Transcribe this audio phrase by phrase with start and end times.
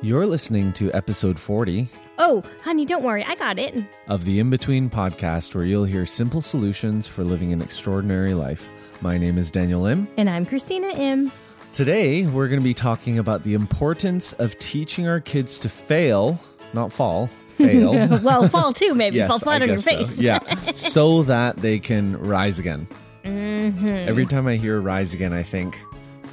[0.00, 1.88] You're listening to episode 40
[2.18, 3.24] Oh, honey, don't worry.
[3.24, 3.74] I got it.
[4.06, 8.68] of the In Between podcast, where you'll hear simple solutions for living an extraordinary life.
[9.00, 10.06] My name is Daniel Im.
[10.16, 11.32] And I'm Christina Im
[11.72, 16.40] Today, we're going to be talking about the importance of teaching our kids to fail,
[16.72, 17.92] not fall, fail.
[18.22, 19.16] well, fall too, maybe.
[19.18, 19.90] Yes, fall flat I on your guess so.
[19.90, 20.20] face.
[20.20, 20.38] yeah,
[20.76, 22.88] so that they can rise again.
[23.24, 23.88] Mm-hmm.
[23.88, 25.76] Every time I hear rise again, I think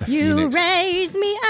[0.08, 0.56] a You phoenix.
[0.56, 1.42] raise me up.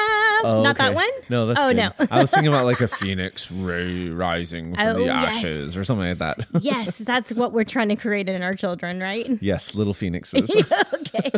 [0.45, 1.09] Oh, Not that one?
[1.29, 1.77] No, that's Oh, good.
[1.77, 1.91] no.
[2.11, 5.35] I was thinking about like a phoenix ray rising from Oh, the yes.
[5.37, 6.45] ashes or something like that.
[6.61, 9.29] yes, that's what we're trying to create in our children, right?
[9.41, 10.49] yes, little phoenixes.
[10.93, 11.31] okay.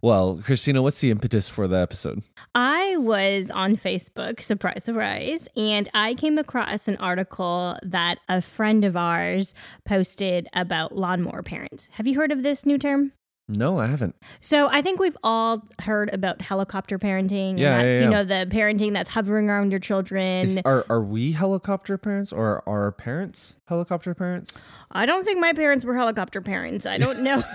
[0.00, 2.22] well, Christina, what's the impetus for the episode?
[2.54, 8.84] I was on Facebook, surprise, surprise, and I came across an article that a friend
[8.84, 9.54] of ours
[9.86, 11.88] posted about lawnmower parents.
[11.92, 13.12] Have you heard of this new term?
[13.48, 14.14] No, I haven't.
[14.40, 17.58] So I think we've all heard about helicopter parenting.
[17.58, 18.00] Yeah, yeah, yeah.
[18.00, 20.42] you know, the parenting that's hovering around your children.
[20.42, 24.60] Is, are are we helicopter parents or are our parents helicopter parents?
[24.92, 26.86] I don't think my parents were helicopter parents.
[26.86, 27.42] I don't know.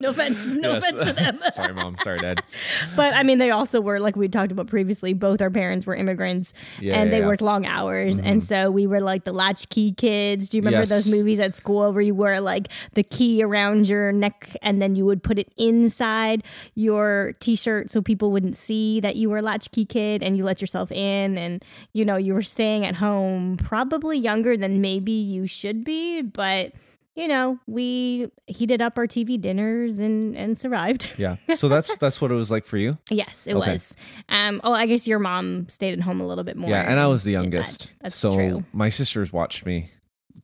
[0.00, 0.82] no offense, no Yes.
[0.92, 1.40] offense to them.
[1.52, 1.96] Sorry, mom.
[2.02, 2.42] Sorry, dad.
[2.94, 5.12] but I mean, they also were like we talked about previously.
[5.12, 7.26] Both our parents were immigrants, Yeah, and yeah, they yeah.
[7.26, 8.46] worked long hours, and mm-hmm.
[8.46, 10.48] so we were like the latchkey kids.
[10.48, 10.88] Do you remember Yes.
[10.88, 14.94] those movies at school where you wore like the key around your neck, and then
[14.96, 16.42] you would put it inside
[16.74, 20.60] your t-shirt so people wouldn't see that you were a latchkey kid, and you let
[20.60, 25.46] yourself in, and you know you were staying at home, probably younger than maybe you
[25.46, 26.72] should be, but.
[27.16, 31.08] You know, we heated up our TV dinners and and survived.
[31.18, 31.36] Yeah.
[31.54, 32.98] So that's that's what it was like for you.
[33.10, 33.72] Yes, it Okay.
[33.72, 33.96] was.
[34.28, 36.68] Um, oh, I guess your mom stayed at home a little bit more.
[36.68, 37.42] Yeah, and I was the did that.
[37.44, 37.92] youngest.
[38.02, 38.64] That's so true.
[38.72, 39.90] my sisters watched me,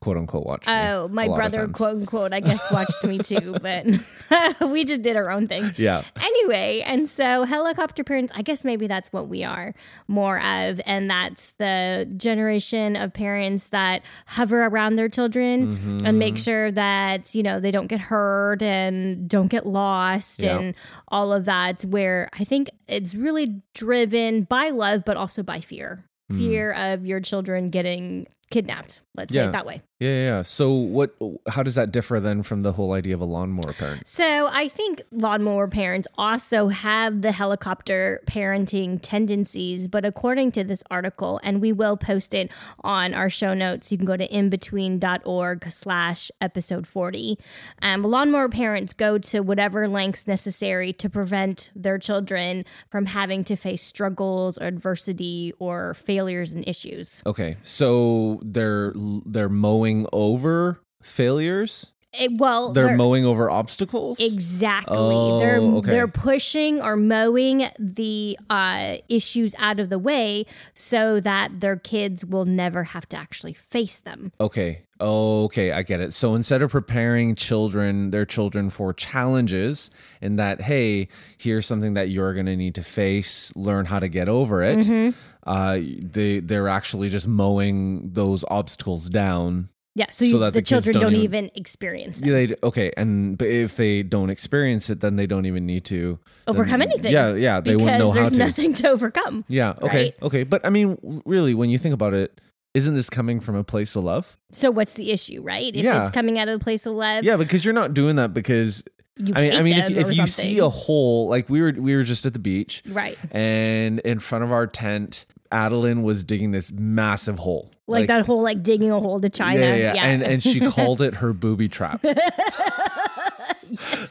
[0.03, 0.67] quote unquote, watched.
[0.67, 0.73] me.
[0.75, 3.87] Oh, my brother, quote unquote, I guess watched me too, but
[4.69, 5.73] we just did our own thing.
[5.77, 6.03] Yeah.
[6.21, 9.75] Anyway, and so helicopter parents, I guess maybe that's what we are
[10.09, 10.81] more of.
[10.87, 16.07] And that's the generation of parents that hover around their children Mm-hmm.
[16.07, 20.59] and make sure that, you know, they don't get hurt and don't get lost Yeah.
[20.59, 20.75] and
[21.09, 26.05] all of that, where I think it's really driven by love, but also by fear.
[26.33, 29.01] Fear of your children getting kidnapped.
[29.15, 29.49] Let's say Mm.
[29.49, 29.83] It that way.
[30.01, 30.43] Yeah, yeah, yeah.
[30.43, 31.15] So what?
[31.49, 34.09] How does that differ then from the whole idea of a lawnmower parent?
[34.09, 40.83] So I think lawnmower parents also have the helicopter parenting tendencies, but according to this
[40.91, 42.51] article, and we will post it
[42.83, 47.39] on our show notes, you can go to inbetween.org slash episode 40.
[47.81, 53.57] Um, lawnmower parents go to whatever lengths necessary to prevent their children from having to
[53.57, 57.23] face struggles or adversity or failures and issues.
[57.27, 58.93] Okay, so they're
[59.27, 61.93] they're mowing over failures.
[62.19, 64.21] It- well, They're, mowing over obstacles.
[64.21, 64.97] Exactly.
[64.99, 65.91] Oh, they're okay.
[65.91, 70.45] they're pushing or mowing the uh, issues out of the way
[70.75, 74.33] so that their kids will never have to actually face them.
[74.39, 74.83] Okay.
[75.03, 76.15] Okay, I get it.
[76.15, 79.91] So instead of preparing children, their children for challenges,
[80.21, 81.09] in that, hey,
[81.39, 84.79] here's something that you're going to need to face, learn how to get over it.
[84.79, 85.19] Mm-hmm.
[85.45, 89.71] Uh, they they're actually just mowing those obstacles down.
[89.95, 92.29] Yeah, so, So that the, the children don't don't, even- experience them.
[92.31, 95.85] Yeah, they okay, and but if they don't experience it, then they don't even need
[95.87, 97.13] to Overcome then- anything.
[97.13, 98.39] Yeah, yeah, they won't know how there's to.
[98.39, 99.45] nothing to overcome.
[99.49, 99.75] Yeah.
[99.83, 100.05] Okay.
[100.05, 100.15] right?
[100.23, 100.45] Okay.
[100.45, 100.97] But I mean,
[101.27, 102.41] really, when you think about it,
[102.75, 104.37] isn't this coming from a place of love?
[104.53, 105.75] So what's the issue, right?
[105.75, 106.03] If Yeah.
[106.03, 108.83] it's coming out of a place of love, Yeah, because you're not doing that because
[109.19, 111.61] you I mean, hate I mean, if, them if you see a hole, like we
[111.61, 116.03] were, we were just at the beach, right, and in front of our tent, Adeline
[116.03, 119.75] was digging this massive hole, like, that whole like digging a hole to China, Yeah,
[119.77, 120.05] yeah, yeah.
[120.07, 122.03] and and she called it her booby trap.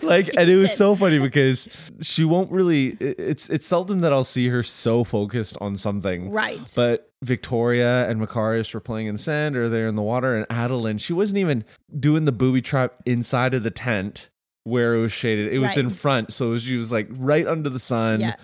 [0.03, 1.67] like, and it was so funny because
[2.01, 2.97] she won't really.
[2.99, 6.59] It's it's seldom that I'll see her so focused on something, right.
[6.75, 10.45] But Victoria and Macarius were playing in the sand or they're in the water, and
[10.49, 11.63] Adeline, she wasn't even
[11.99, 14.29] doing the booby trap inside of the tent
[14.63, 15.51] where it was shaded.
[15.51, 15.77] It was Right.
[15.79, 18.35] in front, so she was like right under the sun, yeah,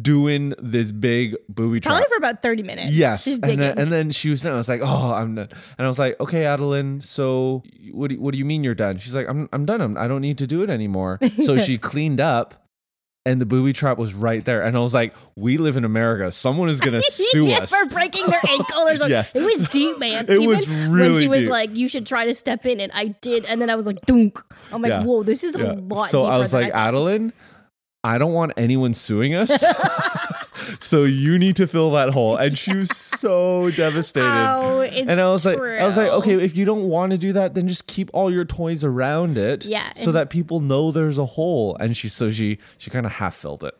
[0.00, 1.92] doing this big booby trap.
[1.92, 2.92] probably for about thirty minutes.
[2.94, 4.52] Yes, she's and then, and then she was done.
[4.52, 5.48] I was like, "Oh, I'm done."
[5.78, 7.00] And I was like, "Okay, Adeline.
[7.00, 7.62] So,
[7.92, 9.80] what do you, what do you mean you're done?" She's like, "I'm I'm done.
[9.80, 12.66] I'm, I don't need to do it anymore." So she cleaned up,
[13.26, 14.62] and the booby trap was right there.
[14.62, 16.30] And I was like, we live in America.
[16.32, 17.70] Someone is going to sue Yeah, us.
[17.70, 19.10] for breaking their ankle or something.
[19.10, 19.34] Yes.
[19.34, 20.26] It was deep, man.
[20.28, 21.50] It was when really she was deep.
[21.50, 24.00] like, "You should try to step in," and I did, and then I was like,
[24.06, 24.40] "Dunk!"
[24.72, 25.04] I'm like, Yeah.
[25.04, 27.32] "Whoa, this is a lot." So I was like, thought." Adeline,
[28.04, 29.50] I don't want anyone suing us.
[30.80, 32.36] so you need to fill that hole.
[32.36, 34.28] And she was so devastated.
[34.28, 37.18] Oh, it's and I was like, I was like, okay, if you don't want to
[37.18, 40.90] do that, then just keep all your toys around it, Yeah, so that people know
[40.90, 41.76] there's a hole.
[41.80, 43.74] And she, so she, she kind of half filled it.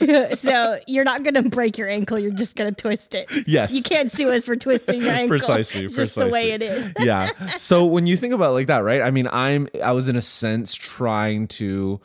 [0.38, 2.18] so you're not gonna break your ankle.
[2.18, 3.28] You're just gonna twist it.
[3.46, 3.72] Yes.
[3.74, 5.28] You can't sue us for twisting your ankle.
[5.28, 6.90] Precisely, just the way it is.
[7.00, 7.56] yeah.
[7.56, 9.02] So when you think about it like that, right?
[9.02, 12.00] I mean, I'm, I was in a sense trying to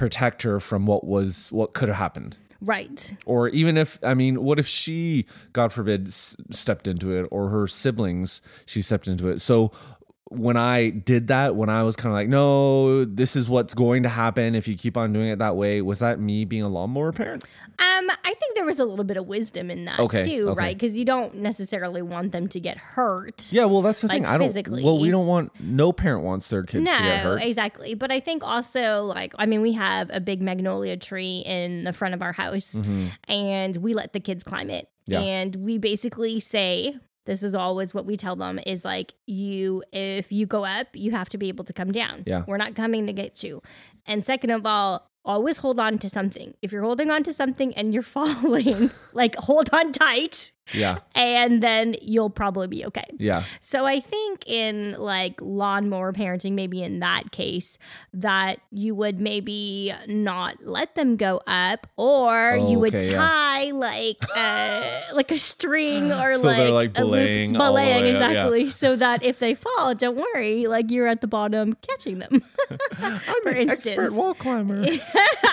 [0.00, 2.36] protect her from what was, what could have happened.
[2.62, 3.14] Right.
[3.24, 5.24] or even if i mean what if she
[5.54, 9.72] god forbid s- stepped into it or her siblings she stepped into it so
[10.30, 14.04] when i did that when i was kind of like no this is what's going
[14.04, 16.68] to happen if you keep on doing it that way was that me being a
[16.68, 17.44] lawnmower parent
[17.80, 20.58] Um, I think there was a little bit of wisdom in that Okay, too, okay.
[20.58, 20.76] right?
[20.76, 23.48] Because you don't necessarily want them to get hurt.
[23.50, 24.84] yeah well that's the Like thing i don't physically.
[24.84, 27.94] well we don't want no parent wants their kids to get No, hurt exactly.
[27.94, 31.92] But I think also, like, I mean, we have a big magnolia tree in the
[31.92, 32.78] front of our house,
[33.28, 34.86] and we let the kids climb it.
[35.08, 35.12] Mm-hmm.
[35.12, 35.20] Yeah.
[35.20, 36.94] And we basically say,
[37.26, 41.10] this is always what we tell them is like, you, if you go up, you
[41.12, 42.24] have to be able to come down.
[42.26, 42.44] Yeah.
[42.46, 43.62] We're not coming to get you.
[44.06, 46.54] And second of all, always hold on to something.
[46.62, 51.62] If you're holding on to something and you're falling, like, hold on tight, yeah and
[51.62, 53.04] then you'll probably be okay.
[53.18, 57.76] yeah So I think in like lawnmower parenting, maybe in that case,
[58.14, 63.18] that you would maybe not let them go up, or Oh, you would okay, yeah.
[63.18, 67.74] tie like uh, like a string or So like they're, like, a loop- belaying belaying
[67.74, 68.10] way up, yeah.
[68.10, 72.42] exactly, so that if they fall, don't worry, like you're at the bottom catching them.
[73.42, 74.84] For instance, expert wall climber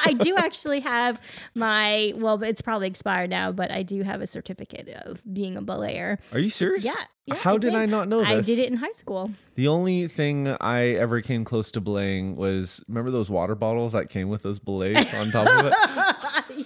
[0.05, 1.19] I do actually have
[1.55, 5.61] my well, it's probably expired now, but I do have a certificate of being a
[5.61, 6.17] belayer.
[6.31, 6.93] are you serious Yeah.
[7.25, 9.31] yeah, how I did i not know this I did it in high school.
[9.55, 14.09] The only thing I ever came close to belaying was remember those water bottles that
[14.09, 15.73] came with those belays on top of it?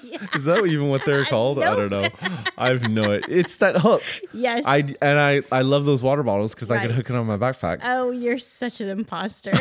[0.04, 0.18] Yeah.
[0.36, 1.60] Is that even what they're called?
[1.60, 2.10] I don't know.
[2.58, 3.22] I have no idea.
[3.30, 4.04] It's that hook.
[4.34, 4.64] Yes.
[4.68, 6.96] I and I I love those water bottles because I could Right.
[6.98, 7.80] hook it on my backpack.
[7.84, 9.52] Oh, you're such an imposter.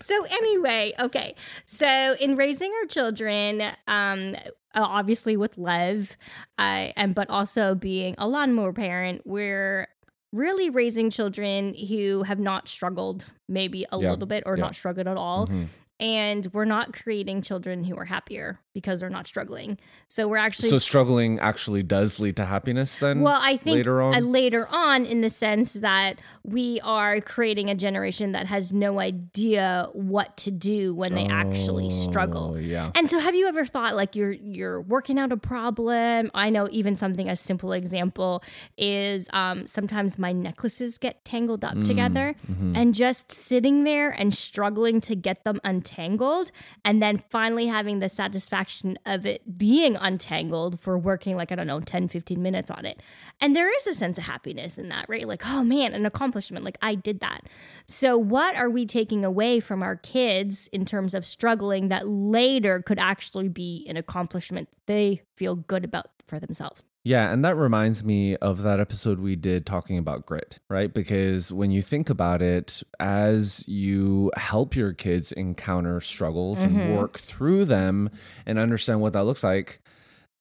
[0.00, 1.34] so anyway, okay.
[1.64, 4.36] So in raising our children, um,
[4.82, 6.16] obviously with love,
[6.58, 9.88] uh, and but also being a lawnmower parent, we're
[10.32, 14.10] really raising children who have not struggled maybe a Yeah.
[14.10, 14.62] little bit or Yeah.
[14.64, 15.46] not struggled at all.
[15.46, 15.66] Mhm.
[16.00, 19.78] And we're not creating children who are happier because they're not struggling.
[20.08, 23.20] So we're actually So struggling actually does lead to happiness then?
[23.20, 24.14] well, I think later on?
[24.14, 29.00] uh, later on, in the sense that we are creating a generation that has no
[29.00, 32.54] idea what to do when they actually struggle.
[32.56, 32.90] Oh, yeah.
[32.94, 36.30] And so, have you ever thought like you're you're working out a problem?
[36.34, 38.42] I know even something as simple example
[38.76, 42.76] is um, sometimes my necklaces get tangled up Mm, together, mm-hmm.
[42.76, 46.50] and just sitting there and struggling to get them untangled,
[46.84, 48.63] and then finally having the satisfaction
[49.06, 53.00] of it being untangled for working like I don't know 10, 15 minutes on it.
[53.40, 55.26] And there is a sense of happiness in that, right?
[55.26, 56.64] Like, oh man, an accomplishment.
[56.64, 57.42] Like I did that.
[57.86, 62.80] So, what are we taking away from our kids in terms of struggling that later
[62.80, 66.84] could actually be an accomplishment they feel good about for themselves?
[67.04, 70.92] Yeah, and that reminds me of that episode we did talking about grit, right?
[70.92, 76.94] Because when you think about it, as you help your kids encounter struggles and mm-hmm.
[76.94, 78.08] work through them
[78.46, 79.82] and understand what that looks like,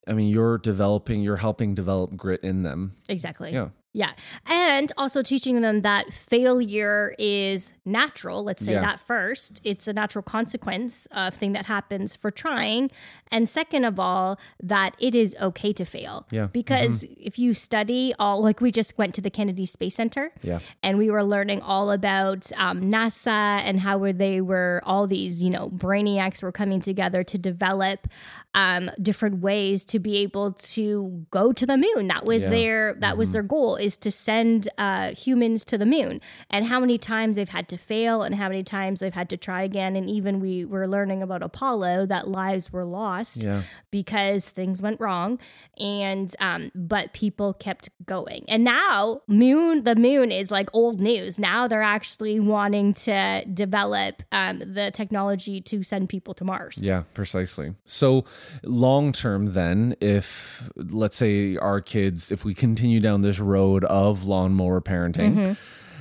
[0.07, 2.93] I mean, you're developing, you're helping develop grit in them.
[3.09, 3.51] Exactly.
[3.51, 3.69] Yeah.
[3.93, 4.11] Yeah.
[4.47, 8.43] And also teaching them that failure is natural.
[8.43, 8.81] Let's say Yeah.
[8.81, 9.61] that first.
[9.63, 12.89] It's a natural consequence of thing that happens for trying.
[13.31, 16.25] And second of all, that it is okay to fail.
[16.31, 16.47] Yeah.
[16.47, 20.31] Because if you study all, like we just went to the Kennedy Space Center.
[20.41, 20.59] Yeah.
[20.81, 23.27] And we were learning all about um, NASA
[23.63, 28.07] and how were they were all these, you know, brainiacs were coming together to develop
[28.55, 32.07] um, different ways to be able to go to the moon.
[32.07, 32.49] That was Yeah.
[32.49, 36.21] their that was their goal is to send uh, humans to the moon.
[36.49, 39.37] And how many times they've had to fail and how many times they've had to
[39.37, 39.95] try again.
[39.95, 43.63] And even we were learning about Apollo that lives were lost Yeah.
[43.91, 45.39] because things went wrong
[45.79, 51.39] and um but people kept going and now moon the moon is like old news
[51.39, 57.03] now they're actually wanting to develop um the technology to send people to mars Yeah,
[57.13, 57.73] precisely.
[57.85, 58.25] So,
[58.63, 64.25] long term, then, if let's say our kids, if we continue down this road of
[64.25, 65.53] lawnmower parenting, mm-hmm.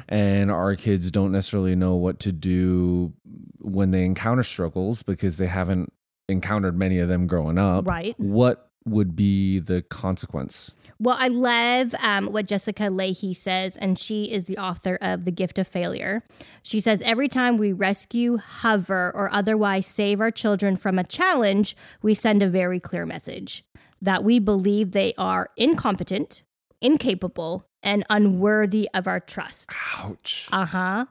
[0.08, 3.12] and our kids don't necessarily know what to do
[3.58, 5.92] when they encounter struggles because they haven't
[6.28, 7.86] encountered many of them growing up.
[7.86, 8.18] Right.
[8.18, 10.72] What would be the consequence?
[10.98, 15.32] Well, I love um, what Jessica Lahey says, and she is the author of The
[15.32, 16.22] Gift of Failure.
[16.62, 21.76] She says, Every time we rescue, hover, or otherwise save our children from a challenge,
[22.02, 23.64] we send a very clear message
[24.00, 26.42] that we believe they are incompetent,
[26.80, 29.70] incapable, and unworthy of our trust.
[29.98, 30.48] Ouch.
[30.52, 31.06] Uh huh.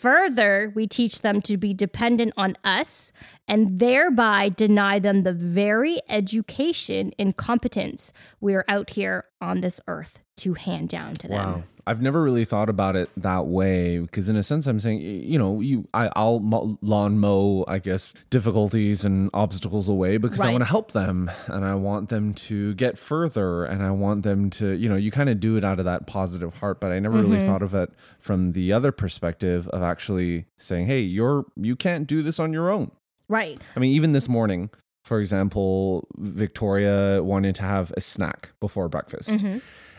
[0.00, 3.12] Further, we teach them to be dependent on us
[3.48, 9.80] and thereby deny them the very education and competence we are out here on this
[9.88, 11.64] earth to hand down to them.
[11.88, 15.38] I've never really thought about it that way because, in a sense, I'm saying, you
[15.38, 20.50] know, you, I, I'll mo- lawn mow, I guess, difficulties and obstacles away because I
[20.50, 24.50] want to help them and I want them to get further and I want them
[24.50, 26.78] to, you know, you kind of do it out of that positive heart.
[26.78, 27.90] But I never really thought of it
[28.20, 32.70] from the other perspective of actually saying, hey, you're, you can't do this on your
[32.70, 32.90] own.
[33.28, 33.58] Right.
[33.74, 34.68] I mean, even this morning,
[35.04, 39.30] for example, Victoria wanted to have a snack before breakfast.
[39.30, 39.58] Mm-hmm.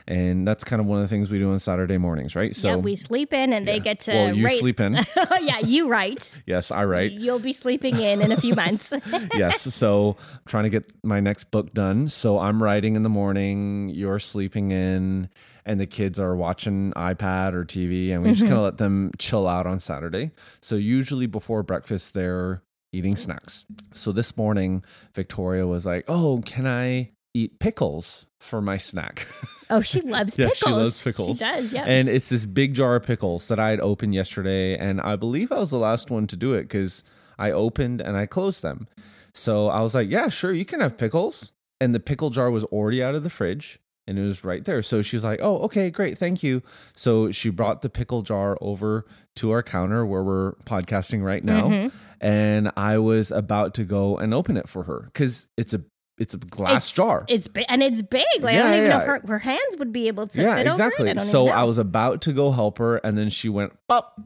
[0.10, 2.58] And that's kind of one of the things we do on Saturday mornings, right?
[2.64, 4.94] yeah, we sleep in and they get to well, you rate- sleep in.
[5.42, 6.42] yeah, you write.
[6.48, 7.12] yes, I write.
[7.12, 8.92] You'll be sleeping in in a few months.
[9.36, 9.72] yes.
[9.72, 12.10] So I'm trying to get my next book done.
[12.10, 15.30] So I'm writing in the morning, you're sleeping in,
[15.64, 18.64] and the kids are watching iPad or TV, and we just kind of mm-hmm.
[18.64, 20.32] let them chill out on Saturday.
[20.60, 23.64] So usually before breakfast, they're eating snacks.
[23.94, 27.12] So this morning, Victoria was like, Oh, can I
[27.44, 29.28] eat pickles for my snack?
[29.70, 30.58] oh, she loves Yeah, pickles.
[30.58, 31.38] she loves pickles.
[31.38, 31.86] She does, yeah.
[31.86, 34.78] And it's this big jar of pickles that I had opened yesterday.
[34.78, 37.04] And I believe I was the last one to do it because
[37.38, 38.88] I opened and I closed them.
[39.34, 41.52] So I was like, yeah, sure, you can have pickles.
[41.82, 43.80] And the pickle jar was already out of the fridge
[44.10, 44.82] and it was right there.
[44.82, 46.64] So she's like, oh, okay, great, thank you.
[46.96, 49.06] So she brought the pickle jar over
[49.36, 51.68] to our counter where we're podcasting right now.
[51.70, 51.98] Mm-hmm.
[52.20, 55.84] And I was about to go and open it for her because it's a
[56.20, 57.26] it's a glass It's- jar.
[57.28, 58.26] It's big and it's big.
[58.42, 59.02] Like I don't even know yeah.
[59.02, 61.10] if her, her hands would be able to yeah, fit exactly.
[61.10, 61.22] over it.
[61.22, 61.48] I so.
[61.50, 64.20] I was about to go help her, and then she went pop,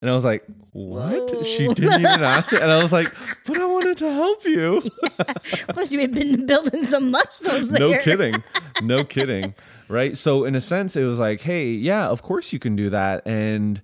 [0.00, 3.12] and I was like, "What?" She didn't even ask it, and I was like,
[3.46, 4.88] "But I wanted to help you."
[5.68, 7.80] Plus, you had been building some muscles there.
[7.80, 8.42] no kidding,
[8.82, 9.54] no kidding,
[9.88, 10.16] right?
[10.16, 13.26] So in a sense, it was like, "Hey, yeah, of course you can do that,"
[13.26, 13.82] and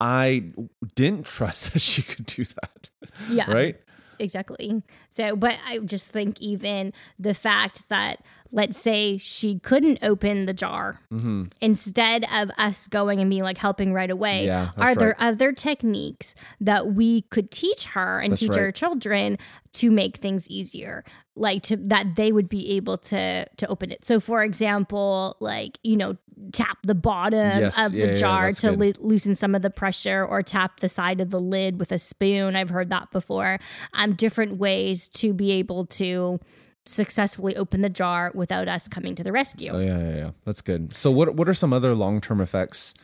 [0.00, 0.44] I
[0.94, 2.90] didn't trust that she could do that,
[3.30, 3.50] Yeah.
[3.50, 3.76] right?
[4.24, 4.82] Exactly.
[5.08, 10.54] So, but I just think even the fact that, let's say she couldn't open the
[10.54, 11.44] jar, Mm-hmm.
[11.60, 15.28] instead of us going and being like helping right away, Yeah, are there right.
[15.28, 19.38] other techniques that we could teach her and That's teach our children
[19.74, 21.04] to make things easier?
[21.36, 24.04] Like to that they would be able to to open it.
[24.04, 26.16] So, for example, like you know,
[26.52, 29.70] tap the bottom Yes, of yeah, the jar that's to loo- loosen some of the
[29.70, 32.56] pressure, or tap the side of the lid with a spoon.
[32.56, 33.58] I've heard that before.
[33.94, 36.40] Um, different ways to be able to
[36.86, 39.72] successfully open the jar without us coming to the rescue.
[39.72, 40.30] Oh yeah, yeah, yeah.
[40.44, 40.94] That's good.
[40.94, 42.94] So what what are some other long term effects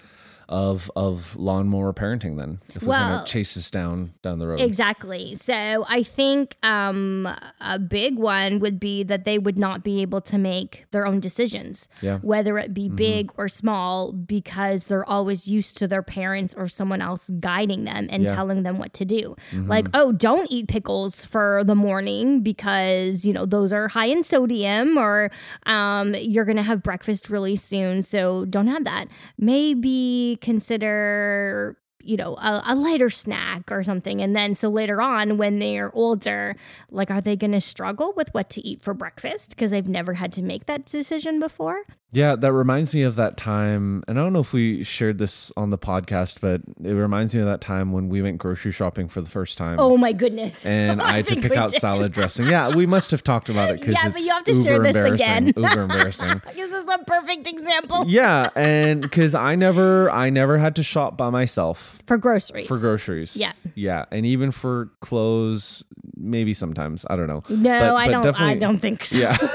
[0.50, 2.61] of of lawnmower parenting then?
[2.75, 4.61] If we kind of chase this down down the road.
[4.61, 5.35] Exactly.
[5.37, 7.28] So I think um,
[7.61, 11.21] a big one would be that they would not be able to make their own
[11.21, 12.16] decisions, Yeah.
[12.16, 12.26] Mm-hmm.
[12.26, 17.00] whether it be big or small, because they're always used to their parents or someone
[17.00, 18.28] else guiding them and Yeah.
[18.30, 18.37] Mm-hmm.
[18.37, 19.37] telling them what to do.
[19.52, 24.23] Like, oh, don't eat pickles for the morning because, you know, those are high in
[24.25, 25.30] sodium or
[25.66, 28.02] um, you're to have breakfast really soon.
[28.02, 29.07] So don't have that.
[29.38, 34.21] Maybe consider you know a, a lighter snack or something.
[34.23, 36.57] And then so later on when they're older
[36.91, 39.51] like are they going to struggle with what to eat for breakfast?
[39.51, 43.37] Because they've never had to make that decision before Yeah, that reminds me of that
[43.37, 47.33] time, and I don't know if we shared this on the podcast, but it reminds
[47.35, 49.79] me of that time when we went grocery shopping for the first time.
[49.79, 51.81] oh my goodness And I had to pick out did.
[51.81, 52.47] salad dressing.
[52.47, 54.64] Yeah, we must have talked about it because Yeah, it's but you have to uber
[54.64, 55.14] share this embarrassing.
[55.14, 55.52] again.
[55.57, 56.43] uber embarrassing.
[56.57, 61.17] this is a perfect example Yeah, and because I never, I never had to shop
[61.17, 63.37] by myself for groceries for groceries.
[63.37, 63.52] Yeah.
[63.76, 65.85] yeah, and even for clothes,
[66.17, 67.43] maybe sometimes I don't know.
[67.49, 69.37] no But- i but don't i don't think so Yeah.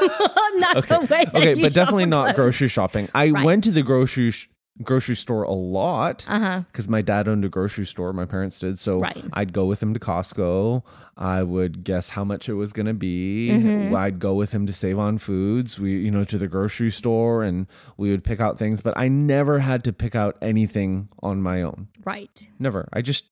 [0.57, 0.97] not okay.
[1.00, 2.44] the way okay, but definitely not clothes.
[2.45, 3.09] Grocery shopping.
[3.13, 3.45] I Right.
[3.45, 4.49] went to the grocery sh-
[4.83, 8.11] grocery store a lot uh-huh because my dad owned a grocery store.
[8.11, 9.23] My parents did, so Right.
[9.31, 10.83] I'd go with him to Costco.
[11.15, 13.51] I would guess how much it was going to be.
[13.53, 13.95] Mm-hmm.
[13.95, 15.79] I'd go with him to Save-On-Foods.
[15.79, 18.81] We, you know, to the grocery store, and we would pick out things.
[18.81, 21.87] But I never had to pick out anything on my own.
[22.03, 22.89] right Never.
[22.91, 23.25] I just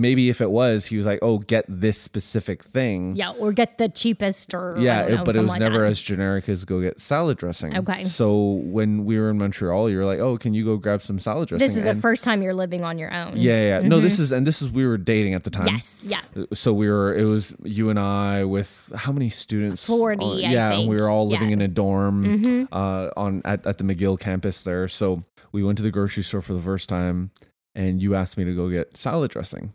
[0.00, 3.78] maybe if it was, he was like, "Oh, get this specific thing." Yeah, or get
[3.78, 5.86] the cheapest or Yeah, it- know, but it was like never that.
[5.90, 7.76] as generic as go get salad dressing.
[7.78, 8.04] Okay.
[8.04, 8.34] So
[8.64, 11.48] when we were in Montreal, you were like, "Oh, can you go grab some salad
[11.48, 13.36] dressing?" This is the first time you're living on your own.
[13.36, 13.80] Yeah, yeah.
[13.80, 13.88] yeah.
[13.88, 15.68] No, this is and this is we were dating at the time.
[15.68, 16.02] Yes.
[16.04, 16.20] Yeah.
[16.52, 17.14] So we were.
[17.14, 19.84] It was you and I with how many students?
[19.86, 21.56] 40, on- I yeah, and we were all living Yeah.
[21.56, 21.62] Mm-hmm.
[21.62, 24.88] in a dorm uh, on at, at the McGill campus there.
[24.88, 27.30] So we went to the grocery store for the first time,
[27.74, 29.72] and you asked me to go get salad dressing,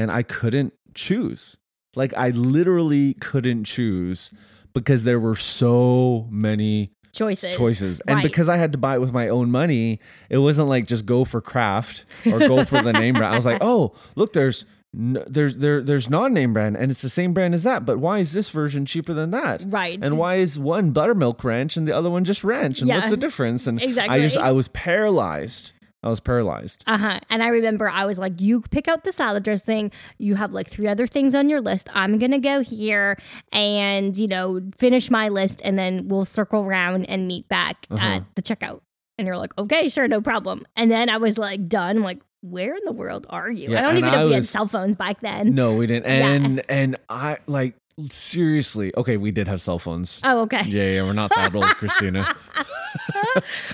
[0.00, 1.56] and I couldn't choose.
[1.94, 4.30] Like I literally couldn't choose
[4.74, 7.56] because there were so many Choices.
[7.56, 8.00] choices.
[8.06, 8.22] And Right.
[8.22, 11.24] because I had to buy it with my own money, it wasn't like just go
[11.24, 13.32] for Kraft or go for the name brand.
[13.34, 14.64] I was like, oh, look, there's
[14.96, 18.18] n- there's there there's non-name brand and it's the same brand as that, but why
[18.20, 19.64] is this version cheaper than that?
[19.66, 19.98] Right.
[20.00, 22.78] And why is one buttermilk ranch and the other one just ranch?
[22.80, 22.96] And Yeah.
[22.98, 23.66] what's the difference?
[23.66, 25.72] And exactly I just I was paralyzed.
[26.02, 26.82] I was paralyzed.
[26.86, 27.20] Uh huh.
[27.28, 29.92] And I remember I was like, you pick out the salad dressing.
[30.18, 31.88] You have like three other things on your list.
[31.94, 33.18] I'm going to go here
[33.52, 38.02] and, you know, finish my list and then we'll circle around and meet back Uh-huh.
[38.06, 38.80] at the checkout.
[39.18, 40.66] And you're like, okay, sure, no problem.
[40.76, 41.98] And then I was like, done.
[41.98, 43.72] I'm like, where in the world are you?
[43.72, 45.54] Yeah, I don't even know I if we had cell phones back then.
[45.54, 46.06] No, we didn't.
[46.06, 46.26] Yeah.
[46.28, 47.74] And and I like
[48.08, 48.92] seriously.
[48.96, 50.20] Okay, we did have cell phones.
[50.24, 50.62] Oh, okay.
[50.62, 52.34] Yeah, yeah, we're not that old, Christina.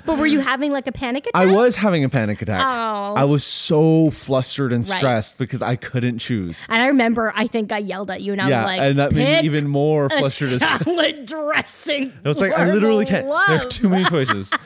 [0.05, 1.41] But were you having like a panic attack?
[1.41, 2.63] I was having a panic attack.
[2.65, 3.15] Oh.
[3.15, 4.99] I was so flustered and Right.
[4.99, 6.61] stressed because I couldn't choose.
[6.69, 8.99] and I remember I think I yelled at you and I yeah, was like, and
[8.99, 10.53] that made me even more flustered.
[10.53, 10.85] and stressed.
[10.85, 12.13] salad dressing.
[12.25, 13.27] I was like, I literally can't.
[13.27, 14.51] There are too many choices.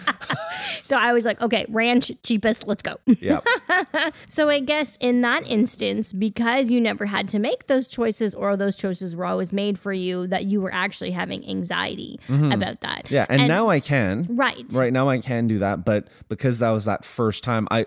[0.82, 2.96] So I was like, okay, ranch cheapest, let's go.
[3.06, 3.40] yeah,
[4.28, 8.56] So I guess in that instance, because you never had to make those choices or
[8.56, 13.04] those choices were always made for you, that you were actually having anxiety about that.
[13.04, 13.14] Mm-hmm.
[13.14, 13.26] yeah.
[13.28, 14.26] And, now I can.
[14.30, 14.64] right.
[14.80, 17.80] Right now I can do that, but because that was that first time, I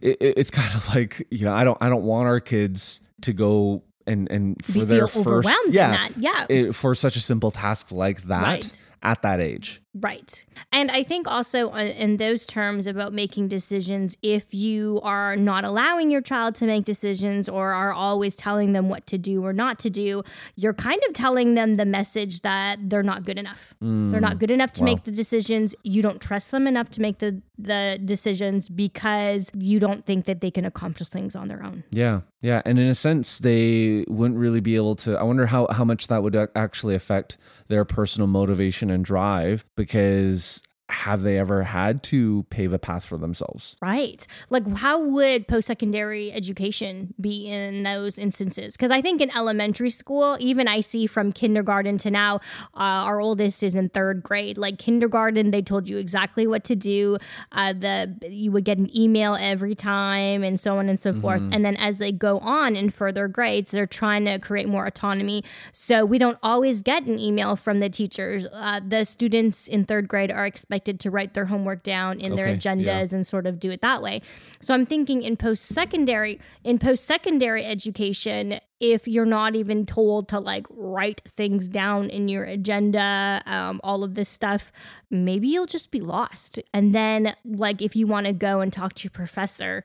[0.00, 3.00] it, it- it's kind of like you know I don't I don't want our kids
[3.22, 6.08] to go and and for their first yeah.
[6.16, 6.46] Yeah.
[6.48, 8.82] it- for such a simple task like that Right.
[9.06, 9.80] At that age.
[9.94, 10.44] Right.
[10.72, 15.64] And I think also uh, in those terms about making decisions, if you are not
[15.64, 19.54] allowing your child to make decisions or are always telling them what to do or
[19.54, 20.22] not to do,
[20.56, 23.74] you're kind of telling them the message that they're not good enough.
[23.80, 25.74] they're not good enough to make the decisions.
[25.82, 30.40] You don't trust them enough to make the, the decisions because you don't think that
[30.40, 31.84] they can accomplish things on their own.
[31.90, 35.16] Yeah, yeah, and in a sense, they wouldn't really be able to.
[35.16, 40.60] I wonder how how much that would actually affect their personal motivation and drive because
[40.88, 43.76] have they ever had to pave a path for themselves?
[43.82, 44.24] Right.
[44.50, 48.76] Like, how would post secondary education be in those instances?
[48.76, 52.36] Because I think in elementary school, even I see from kindergarten to now,
[52.74, 54.58] uh, our oldest is in third grade.
[54.58, 57.18] Like kindergarten, they told you exactly what to do.
[57.50, 61.42] Uh, the you would get an email every time, and so on and so forth.
[61.50, 65.42] And then as they go on in further grades, they're trying to create more autonomy.
[65.72, 68.46] So we don't always get an email from the teachers.
[68.52, 72.46] Uh, the students in third grade are expected to write their homework down in their
[72.46, 73.16] Okay, agendas yeah.
[73.16, 74.22] and sort of do it that way.
[74.60, 80.28] So I'm thinking in post secondary in post secondary education if you're not even told
[80.28, 84.70] to like write things down in your agenda um, all of this stuff
[85.08, 88.92] maybe you'll just be lost and then like if you want to go and talk
[88.92, 89.82] to your professor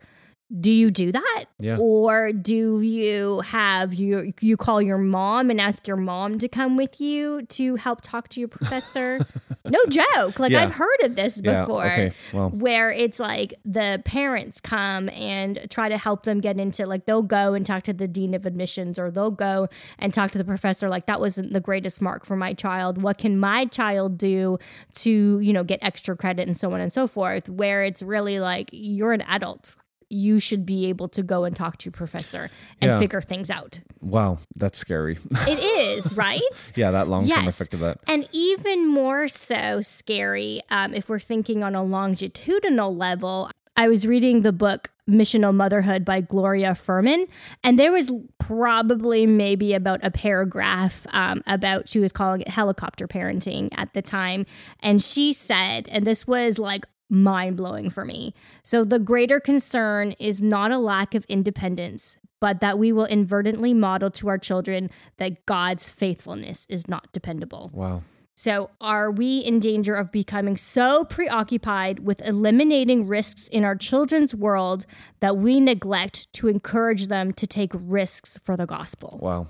[0.59, 1.77] do you do that Yeah.
[1.79, 6.75] or do you have you you call your mom and ask your mom to come
[6.75, 9.25] with you to help talk to your professor
[9.65, 10.63] no joke like Yeah.
[10.63, 12.49] i've heard of this Yeah, before okay, well.
[12.49, 17.21] where it's like the parents come and try to help them get into like they'll
[17.21, 20.43] go and talk to the dean of admissions or they'll go and talk to the
[20.43, 24.57] professor like that wasn't the greatest mark for my child what can my child do
[24.95, 28.39] to you know get extra credit and so on and so forth where it's really
[28.39, 29.75] like you're an adult
[30.11, 32.49] you should be able to go and talk to your professor
[32.81, 32.99] and Yeah.
[32.99, 35.17] figure things out Wow, that's scary.
[35.47, 37.55] it is right yeah, that long term Yes.
[37.55, 37.99] effect of that.
[38.07, 43.49] And even more so scary um, if we're thinking on a longitudinal level.
[43.77, 47.25] I was reading the book Missional Motherhood by Gloria Furman,
[47.63, 53.07] and there was probably maybe about a paragraph um, about, she was calling it helicopter
[53.07, 54.45] parenting at the time.
[54.81, 58.33] And she said, and this was like mind blowing for me.
[58.63, 63.73] So, the greater concern is not a lack of independence, but that we will inadvertently
[63.73, 67.69] model to our children that God's faithfulness is not dependable.
[67.73, 68.01] Wow.
[68.35, 74.33] So, are we in danger of becoming so preoccupied with eliminating risks in our children's
[74.33, 74.85] world
[75.19, 79.19] that we neglect to encourage them to take risks for the gospel?
[79.21, 79.47] Wow.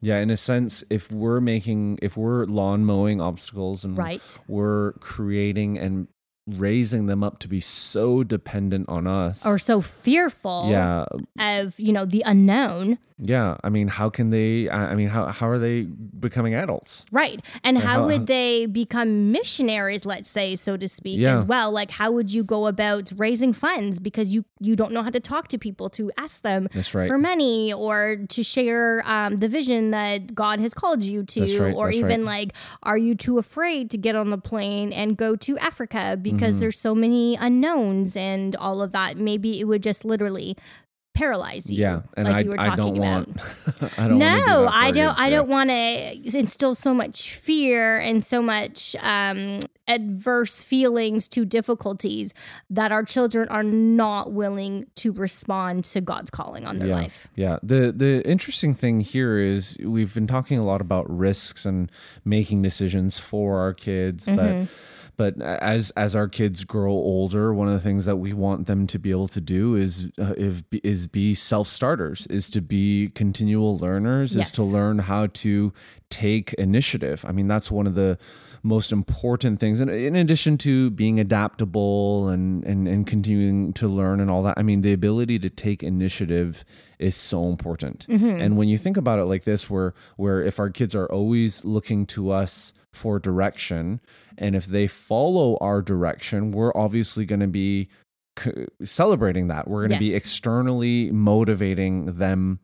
[0.00, 4.38] Yeah, in a sense, if we're making, if we're lawn mowing obstacles and Right.
[4.48, 6.08] we're creating and
[6.58, 11.04] raising them up to be so dependent on us or so fearful yeah
[11.38, 15.46] of you know the unknown yeah i mean how can they i mean how, how
[15.48, 15.82] are they
[16.18, 21.18] becoming adults right and how, how- would they become missionaries let's say so to speak
[21.18, 21.36] Yeah.
[21.36, 25.02] as well like how would you go about raising funds because you you don't know
[25.02, 27.08] how to talk to people to ask them That's right.
[27.08, 31.74] for money or to share um, the vision that god has called you to right,
[31.74, 32.46] or even right.
[32.48, 36.39] like are you too afraid to get on the plane and go to africa because
[36.48, 36.60] Mm-hmm.
[36.60, 40.56] there's so many unknowns and all of that maybe it would just literally
[41.12, 44.18] paralyze you yeah and like I, you were I talking don't about want i don't
[44.18, 45.18] no, do I don't.
[45.18, 51.44] I don't want to instill so much fear and so much um, adverse feelings to
[51.44, 52.32] difficulties
[52.70, 57.28] that our children are not willing to respond to God's calling on their yeah, life.
[57.34, 57.58] Yeah.
[57.62, 61.90] The the interesting thing here is we've been talking a lot about risks and
[62.24, 64.36] making decisions for our kids, Mm-hmm.
[64.36, 64.68] but
[65.20, 68.86] but as as our kids grow older, one of the things that we want them
[68.86, 73.10] to be able to do is uh, is, is be self starters, is to be
[73.14, 75.74] continual learners, is to learn how to
[76.08, 77.22] take initiative.
[77.28, 78.16] I mean, that's one of the
[78.62, 79.78] most important things.
[79.80, 84.54] And in addition to being adaptable and, and, and continuing to learn and all that,
[84.56, 86.64] I mean, the ability to take initiative
[86.98, 88.06] is so important.
[88.40, 91.62] And when you think about it like this, where, where if our kids are always
[91.64, 94.00] looking to us for direction,
[94.40, 97.88] and if they follow our direction, we're obviously going to be
[98.38, 99.68] c- celebrating that.
[99.68, 102.58] We're going to be externally motivating them.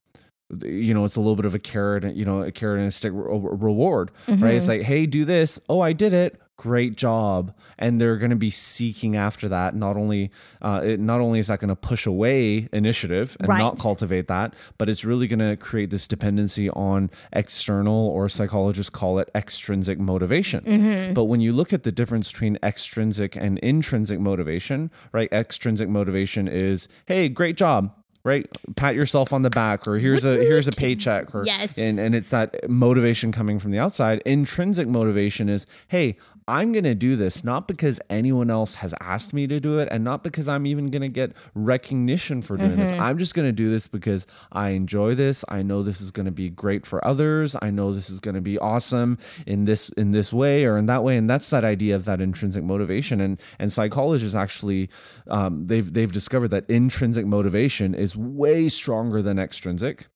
[0.62, 2.92] You know it's a little bit of a carrot you know a carrot and a
[2.92, 4.54] stick re- reward right?
[4.54, 4.78] It's mm-hmm.
[4.78, 5.58] like hey do this.
[5.68, 9.74] Oh i did it great job and they're going to be seeking after that.
[9.74, 10.30] Not only
[10.62, 14.54] uh, it, not only is that going to push away initiative and not cultivate that
[14.78, 19.98] but it's really going to create this dependency on external or psychologists call it extrinsic
[19.98, 21.12] motivation.
[21.14, 26.48] But when you look at the difference between extrinsic and intrinsic motivation right extrinsic motivation
[26.48, 27.92] is hey great job
[28.24, 28.48] right?
[28.74, 31.78] Pat yourself on the back or here's a here's a paycheck or Yes.
[31.78, 34.20] and and it's that motivation coming from the outside.
[34.26, 36.16] Intrinsic motivation is hey
[36.48, 39.88] i'm going to do this not because anyone else has asked me to do it
[39.90, 42.92] and not because i'm even going to get recognition for doing this.
[42.92, 45.44] I'm just going to do this because i enjoy this.
[45.48, 47.56] I know this is going to be great for others.
[47.60, 50.86] I know this is going to be awesome in this in this way or in
[50.86, 51.16] that way.
[51.16, 53.20] And that's that idea of that intrinsic motivation.
[53.20, 54.88] And and psychologists actually
[55.28, 60.06] um, they've they've discovered that intrinsic motivation is way stronger than extrinsic.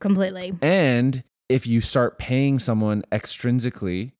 [0.00, 0.52] Completely.
[0.60, 4.12] and if you start paying someone extrinsically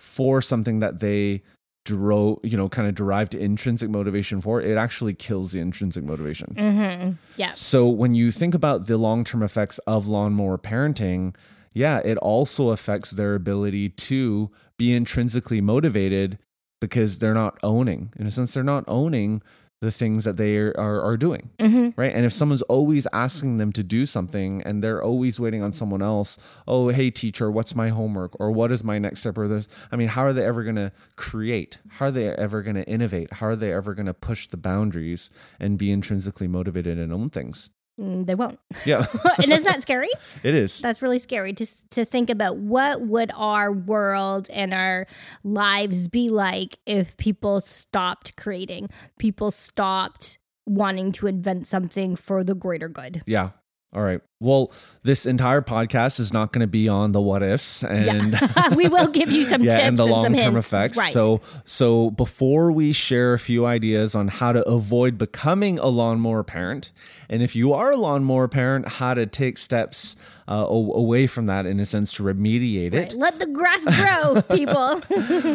[0.00, 1.42] for something that they
[1.84, 6.54] drove, you know, kind of derived intrinsic motivation for, it actually kills the intrinsic motivation.
[6.56, 7.50] hmm Yeah.
[7.50, 11.34] So when you think about the long term effects of lawnmower parenting,
[11.74, 16.38] yeah, it also affects their ability to be intrinsically motivated
[16.80, 18.12] because they're not owning.
[18.18, 19.42] In a sense, they're not owning
[19.80, 21.50] the things that they are, are, doing.
[21.58, 22.14] hmm Right.
[22.14, 26.02] And if someone's always asking them to do something and they're always waiting on someone
[26.02, 26.36] else,
[26.68, 28.38] oh, hey, teacher, what's my homework?
[28.38, 29.38] Or what is my next step?
[29.38, 31.78] Or this I mean, how are they ever going to create?
[31.88, 33.34] How are they ever going to innovate?
[33.34, 37.28] How are they ever going to push the boundaries and be intrinsically motivated and own
[37.28, 37.70] things?
[38.00, 38.58] Mm, They won't.
[38.86, 39.06] Yeah,
[39.38, 40.08] and isn't that scary?
[40.42, 40.80] it is.
[40.80, 45.06] That's really scary to to think about what would our world and our
[45.44, 52.54] lives be like if people stopped creating, people stopped wanting to invent something for the
[52.54, 53.22] greater good.
[53.26, 53.50] Yeah.
[53.92, 54.20] All right.
[54.42, 54.72] Well,
[55.02, 58.74] this entire podcast is not going to be on the what ifs and Yeah.
[58.74, 60.96] we will give you some yeah, tips and the some long term effects.
[60.96, 61.12] Right.
[61.12, 66.42] So, so before we share a few ideas on how to avoid becoming a lawnmower
[66.42, 66.90] parent,
[67.28, 70.16] and if you are a lawnmower parent, how to take steps
[70.48, 73.12] uh, away from that in a sense to remediate Right.
[73.12, 73.16] it.
[73.16, 75.00] Let the grass grow, people.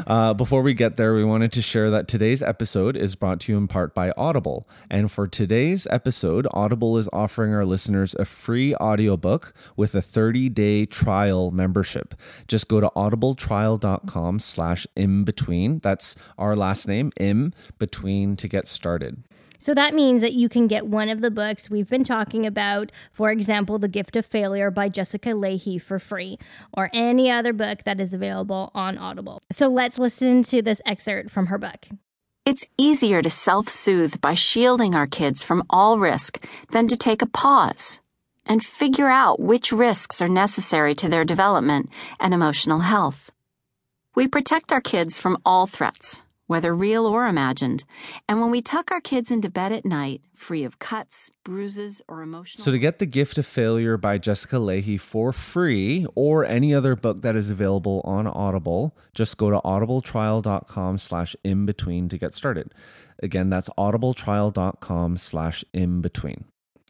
[0.08, 3.52] Uh, before we get there, we wanted to share that today's episode is brought to
[3.52, 4.68] you in part by Audible.
[4.90, 10.86] And for today's episode, Audible is offering our listeners a free audiobook with a 30-day
[10.86, 12.16] trial membership.
[12.48, 15.80] Just go to audibletrial.com slash in between.
[15.80, 19.24] That's our last name, in between, to get started.
[19.66, 22.92] So that means that you can get one of the books we've been talking about,
[23.12, 26.38] for example, The Gift of Failure by Jessica Lahey for free,
[26.74, 29.42] or any other book that is available on Audible.
[29.52, 31.88] So let's listen to this excerpt from her book.
[32.46, 37.24] It's easier to self soothe by shielding our kids from all risk than to take
[37.24, 38.02] a pause
[38.46, 43.32] and figure out which risks are necessary to their development and emotional health.
[44.16, 47.84] We protect our kids from all threats whether real or imagined.
[48.30, 52.22] And when we tuck our kids into bed at night, free of cuts, bruises, or
[52.22, 52.64] emotional.
[52.64, 56.96] So to get The Gift of Failure by Jessica Lahey for free or any other
[56.96, 62.34] book that is available on Audible, just go to audibletrial.com slash in between to get
[62.34, 62.74] started.
[63.24, 66.46] Again, that's audibletrial.com slash in between.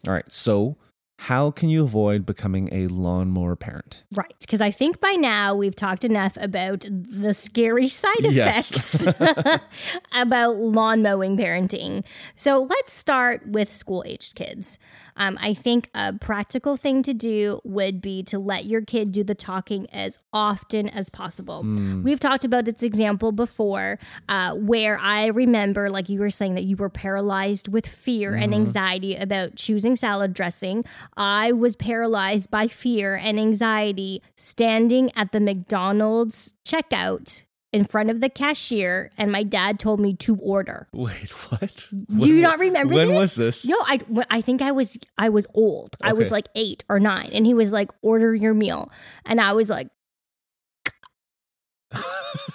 [0.05, 0.29] All right.
[0.31, 0.77] So
[1.17, 4.04] how can you avoid becoming a lawnmower parent?
[4.13, 4.36] Right.
[4.41, 9.06] Because I think by now we've talked enough about the scary side Yes.
[9.06, 9.62] effects
[10.12, 12.04] about lawn mowing parenting.
[12.36, 14.78] So let's start with school aged kids.
[15.17, 19.23] Um, I think a practical thing to do would be to let your kid do
[19.23, 21.63] the talking as often as possible.
[22.04, 23.97] We've talked about this example before,
[24.28, 28.54] uh, where I remember, like you were saying, that you were paralyzed with fear and
[28.54, 30.84] anxiety about choosing salad dressing.
[31.15, 37.43] I was paralyzed by fear and anxiety standing at the McDonald's checkout
[37.75, 40.88] in front of the cashier, and my dad told me to order.
[40.93, 41.88] Wait, what?
[41.91, 43.17] Do you not remember When this?
[43.17, 43.65] was this?
[43.65, 45.97] No, I, I think I was I was old.
[46.01, 48.89] I was like eight or nine, and he was like, "Order your meal,"
[49.25, 49.89] and I was like,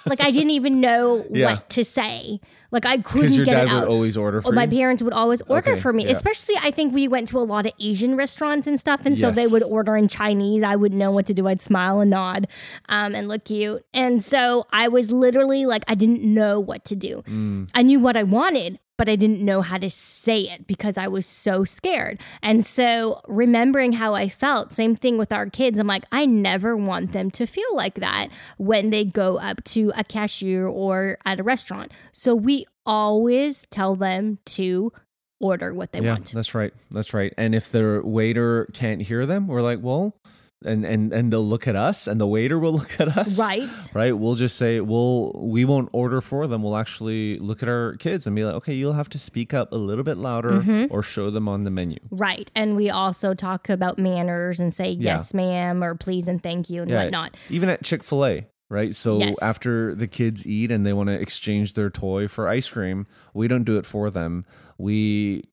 [0.05, 1.51] like I didn't even know Yeah.
[1.53, 2.39] what to say.
[2.71, 3.81] Like I couldn't your get dad it out.
[3.81, 4.69] would always order for my you?
[4.79, 6.11] parents would always order Okay, for me, yeah.
[6.11, 9.29] especially I think we went to a lot of Asian restaurants and stuff, and so
[9.29, 10.63] they would order in Chinese.
[10.63, 11.47] I wouldn't know what to do.
[11.47, 12.47] I'd smile and nod,
[12.87, 13.85] um, and look cute.
[13.93, 17.23] And so I was literally like, I didn't know what to do.
[17.27, 17.69] Mm.
[17.75, 21.07] I knew what I wanted, but I didn't know how to say it because I
[21.07, 22.21] was so scared.
[22.43, 25.79] And so remembering how I felt, same thing with our kids.
[25.79, 28.27] I'm like, I never want them to feel like that
[28.59, 31.91] when they go up to a cashier or at a restaurant.
[32.11, 34.93] So we always tell them to
[35.39, 36.31] order what they yeah, want.
[36.31, 36.71] that's right.
[36.91, 37.33] That's right.
[37.39, 40.15] And if the waiter can't hear them, we're like, well,
[40.63, 43.69] and and and they'll look at us, and the waiter will look at us, Right.
[43.93, 44.11] Right.
[44.17, 46.63] We'll just say, we'll we won't order for them.
[46.63, 49.71] We'll actually look at our kids and be like, okay, you'll have to speak up
[49.71, 50.93] a little bit louder Mm-hmm.
[50.93, 51.97] or show them on the menu.
[52.11, 52.51] Right.
[52.55, 55.13] And we also talk about manners and say Yeah.
[55.13, 57.35] yes, ma'am, or please and thank you and whatnot.
[57.49, 58.47] Even at Chick Fil A.
[58.69, 58.95] Right.
[58.95, 59.35] So Yes.
[59.41, 63.47] after the kids eat and they want to exchange their toy for ice cream, we
[63.49, 64.45] don't do it for them.
[64.77, 65.43] We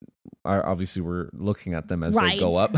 [0.45, 2.75] are obviously we're looking at them as they go up,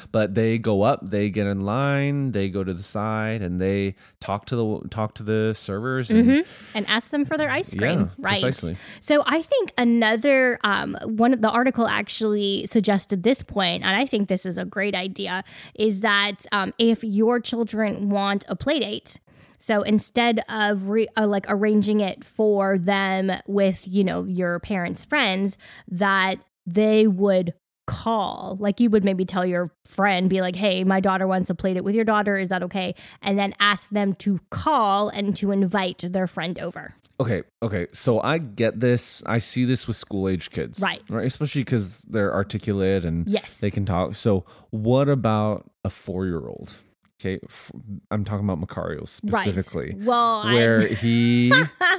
[0.12, 3.94] but they go up, they get in line, they go to the side, and they
[4.20, 6.10] talk to the talk to the servers.
[6.10, 8.10] And, and ask them for their ice Yeah, cream.
[8.18, 8.42] right.
[8.42, 8.76] precisely.
[9.00, 14.06] So I think another um, one of the article actually suggested this point, and I
[14.06, 18.80] think this is a great idea, is that um, if your children want a play
[18.80, 19.18] date.
[19.60, 25.04] So instead of re- uh, like arranging it for them with, you know, your parents'
[25.04, 25.58] friends,
[25.88, 26.36] that
[26.74, 27.54] they would
[27.86, 31.54] call like you would maybe tell your friend be like hey my daughter wants to
[31.54, 35.34] play it with your daughter is that okay and then ask them to call and
[35.34, 37.88] to invite their friend over Okay, okay.
[37.92, 39.24] So I get this.
[39.26, 40.78] I see this with school age kids.
[40.78, 41.02] Right.
[41.08, 41.26] Right.
[41.26, 43.58] Especially because they're articulate and Yes.
[43.58, 44.14] they can talk.
[44.14, 46.76] So what about a four year old?
[47.20, 47.40] Okay.
[47.44, 47.72] F-
[48.12, 49.94] I'm talking about Macario specifically.
[49.96, 50.04] Right.
[50.06, 51.52] Well, Where he,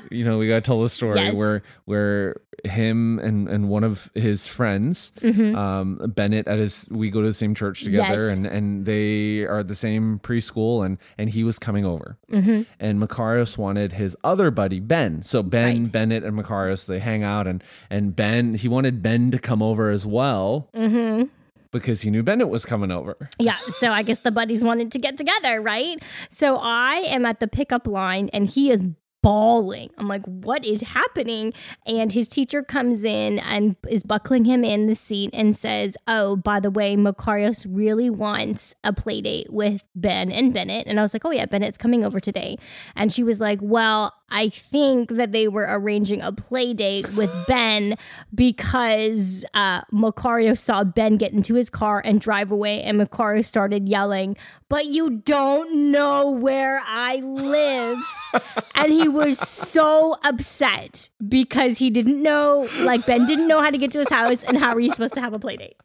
[0.09, 1.35] you know, we got to tell the story Yes.
[1.35, 7.21] where, where him and, and one of his friends, um, Bennett at his, we go
[7.21, 8.29] to the same church together Mm-hmm.
[8.29, 8.37] Yes.
[8.37, 12.61] and, and they are at the same preschool and, and he was coming over Mm-hmm.
[12.79, 15.21] and Macarius wanted his other buddy Ben.
[15.23, 15.91] So Ben, Right.
[15.91, 19.89] Bennett, and Macarius they hang out, and and Ben he wanted Ben to come over
[19.89, 21.23] as well Mm-hmm.
[21.71, 23.29] Because he knew Bennett was coming over.
[23.39, 23.57] yeah.
[23.69, 26.01] So I guess the buddies wanted to get together, right?
[26.29, 28.81] So I am at the pickup line and he is
[29.21, 29.89] bawling.
[29.97, 31.53] I'm like, what is happening?
[31.85, 36.35] And his teacher comes in and is buckling him in the seat and says, Oh,
[36.35, 40.87] by the way, Macarius really wants a play date with Ben and Bennett.
[40.87, 42.57] And I was like, Oh, yeah, Bennett's coming over today.
[42.95, 47.31] And she was like, Well, I think that they were arranging a play date with
[47.47, 47.97] Ben
[48.33, 53.89] because uh, Macario saw Ben get into his car and drive away, and Macario started
[53.89, 54.37] yelling,
[54.69, 57.99] But you don't know where I live.
[58.75, 63.77] and he was so upset because he didn't know, like, Ben didn't know how to
[63.77, 65.75] get to his house, and how are you supposed to have a play date?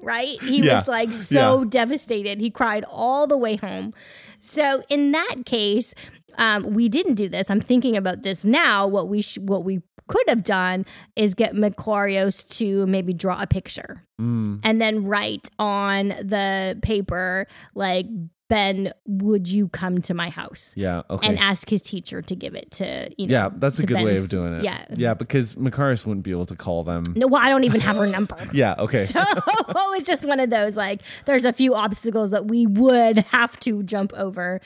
[0.00, 0.40] Right?
[0.42, 0.78] He Yeah.
[0.78, 1.68] was like so Yeah.
[1.70, 2.40] devastated.
[2.40, 3.94] He cried all the way home.
[4.40, 5.94] So in that case,
[6.36, 7.48] um, we didn't do this.
[7.50, 8.86] I'm thinking about this now.
[8.86, 10.84] What we sh- what we could have done
[11.16, 14.60] is get Macarius to maybe draw a picture Mm.
[14.62, 18.04] and then write on the paper like
[18.48, 20.74] Ben, would you come to my house?
[20.76, 21.02] Yeah.
[21.08, 21.26] Okay.
[21.26, 23.32] And ask his teacher to give it to you know.
[23.32, 24.64] yeah, that's a good way of doing it.
[24.64, 24.84] Yeah.
[24.94, 27.04] Yeah, because Macarius wouldn't be able to call them.
[27.16, 28.36] No, well, I don't even have her number.
[28.52, 28.74] Yeah.
[28.78, 29.06] Okay.
[29.06, 29.22] So
[29.94, 33.82] it's just one of those like there's a few obstacles that we would have to
[33.82, 34.60] jump over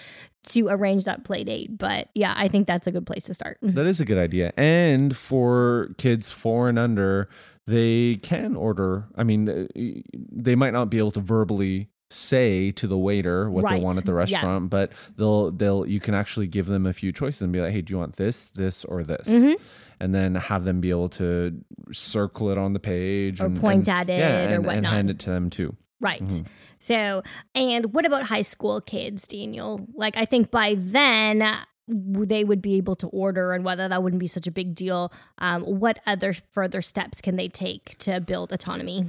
[0.49, 1.77] to arrange that play date.
[1.79, 3.59] But yeah, I think that's a good place to start.
[3.63, 4.53] That is a good idea.
[4.57, 7.29] And for kids four and under,
[7.67, 9.07] they can order.
[9.15, 9.69] I mean,
[10.15, 14.05] they might not be able to verbally say to the waiter what they want at
[14.07, 14.19] the Yeah.
[14.19, 17.73] restaurant, but they'll they'll you can actually give them a few choices and be like,
[17.73, 19.63] "Hey, do you want this, this, or this?" Mm-hmm.
[20.01, 21.59] And then have them be able to
[21.93, 24.67] circle it on the page Or and point and- at it yeah, or and, and
[24.67, 24.93] whatnot.
[24.93, 25.77] hand it to them too.
[26.01, 26.23] Right.
[26.23, 26.47] Mm-hmm.
[26.79, 27.23] So,
[27.57, 29.85] and what about high school kids, Daniel?
[29.95, 31.57] Like, I think by then uh,
[31.89, 35.13] they would be able to order, and whether that wouldn't be such a big deal.
[35.39, 39.09] Um, what other further steps can they take to build autonomy?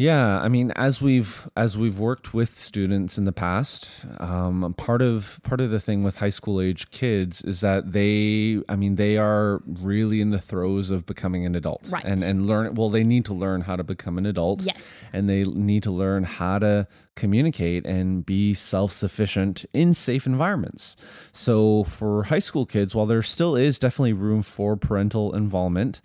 [0.00, 3.88] Yeah, I mean, as we've as we've worked with students in the past,
[4.20, 8.62] um, part of part of the thing with high school age kids is that they,
[8.68, 12.04] I mean, they are really in the throes of becoming an adult, Right.
[12.04, 12.74] And and learn.
[12.74, 15.10] Well, they need to learn how to become an adult, Yes.
[15.12, 20.94] and they need to learn how to communicate and be self sufficient in safe environments.
[21.32, 26.00] So for high school kids, while there still is definitely room for parental involvement.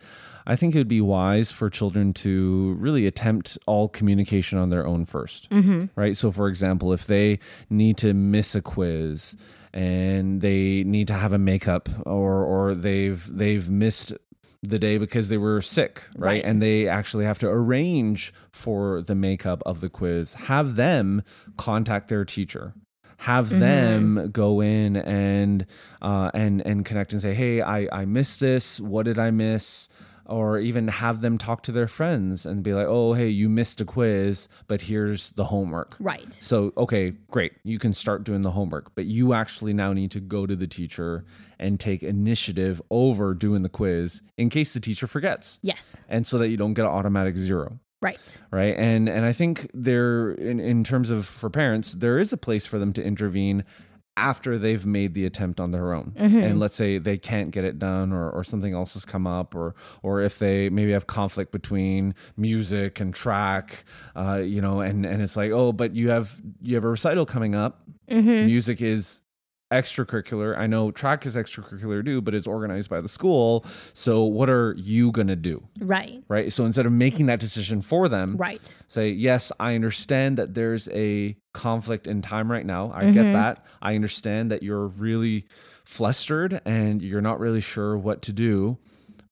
[0.45, 4.85] I think it would be wise for children to really attempt all communication on their
[4.85, 5.47] own 1st
[5.95, 6.17] right?
[6.17, 9.35] So, for example, if they need to miss a quiz
[9.73, 14.13] and they need to have a makeup, or or they've they've missed
[14.61, 16.33] the day because they were sick, right?
[16.33, 16.43] Right.
[16.45, 20.33] And they actually have to arrange for the makeup of the quiz.
[20.33, 21.23] Have them
[21.57, 22.73] contact their teacher
[23.17, 25.65] have them go in and
[26.01, 28.81] uh, and and connect and say, "Hey, I I missed this.
[28.81, 29.87] What did I miss?"
[30.25, 33.81] Or even have them talk to their friends and be like, "Oh, hey, you missed
[33.81, 36.33] a quiz, but here's the homework." Right.
[36.33, 37.51] So, okay, great.
[37.63, 40.67] You can start doing the homework, but you actually now need to go to the
[40.67, 41.25] teacher
[41.59, 45.59] and take initiative over doing the quiz in case the teacher forgets.
[45.61, 45.97] Yes.
[46.07, 48.19] And so that you don't get an automatic zero Right.
[48.51, 52.37] right and and i think there in, in terms of for parents there is a
[52.37, 53.63] place for them to intervene
[54.15, 56.13] after they've made the attempt on their own.
[56.43, 59.55] And let's say they can't get it done or, or something else has come up
[59.55, 59.73] or
[60.03, 65.21] or if they maybe have conflict between music and track uh, you know and and
[65.23, 67.81] it's like oh but you have you have a recital coming up.
[68.45, 69.21] Music is
[69.73, 74.49] extracurricular i know track is extracurricular too but it's organized by the school so what
[74.49, 76.23] are you gonna do Right.
[76.27, 76.51] right?
[76.51, 78.73] So instead of making that decision for them, Right.
[78.87, 82.91] say, yes, I understand that there's a conflict in time right now.
[82.93, 83.33] I get mm-hmm.
[83.33, 83.65] that.
[83.81, 85.45] I understand that you're really
[85.85, 88.77] flustered and you're not really sure what to do.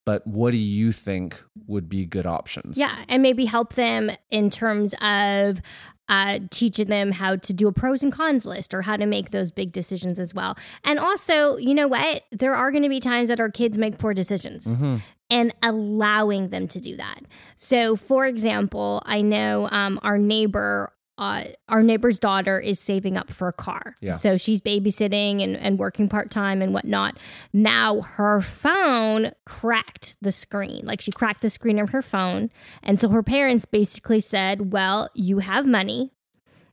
[0.04, 2.78] But what do you think would be good options?
[2.78, 5.62] Yeah, and maybe help them in terms of
[6.10, 9.32] uh, teaching them how to do a pros and cons list or how to make
[9.32, 10.58] those big decisions as well.
[10.84, 12.24] And also, you know what?
[12.32, 14.68] There are going to be times that our kids make poor decisions.
[14.68, 14.98] Mm-hmm.
[15.30, 17.22] And allowing them to do that.
[17.56, 23.32] So, for example, I know um, our neighbor uh, our neighbor's daughter is saving up
[23.32, 23.94] for a car.
[24.02, 24.14] Yeah.
[24.14, 27.16] So she's babysitting and, and working part time and whatnot.
[27.54, 30.82] Now her phone cracked the screen.
[30.84, 32.50] Like she cracked the screen of her phone.
[32.82, 36.12] And so her parents basically said, Well, you have money.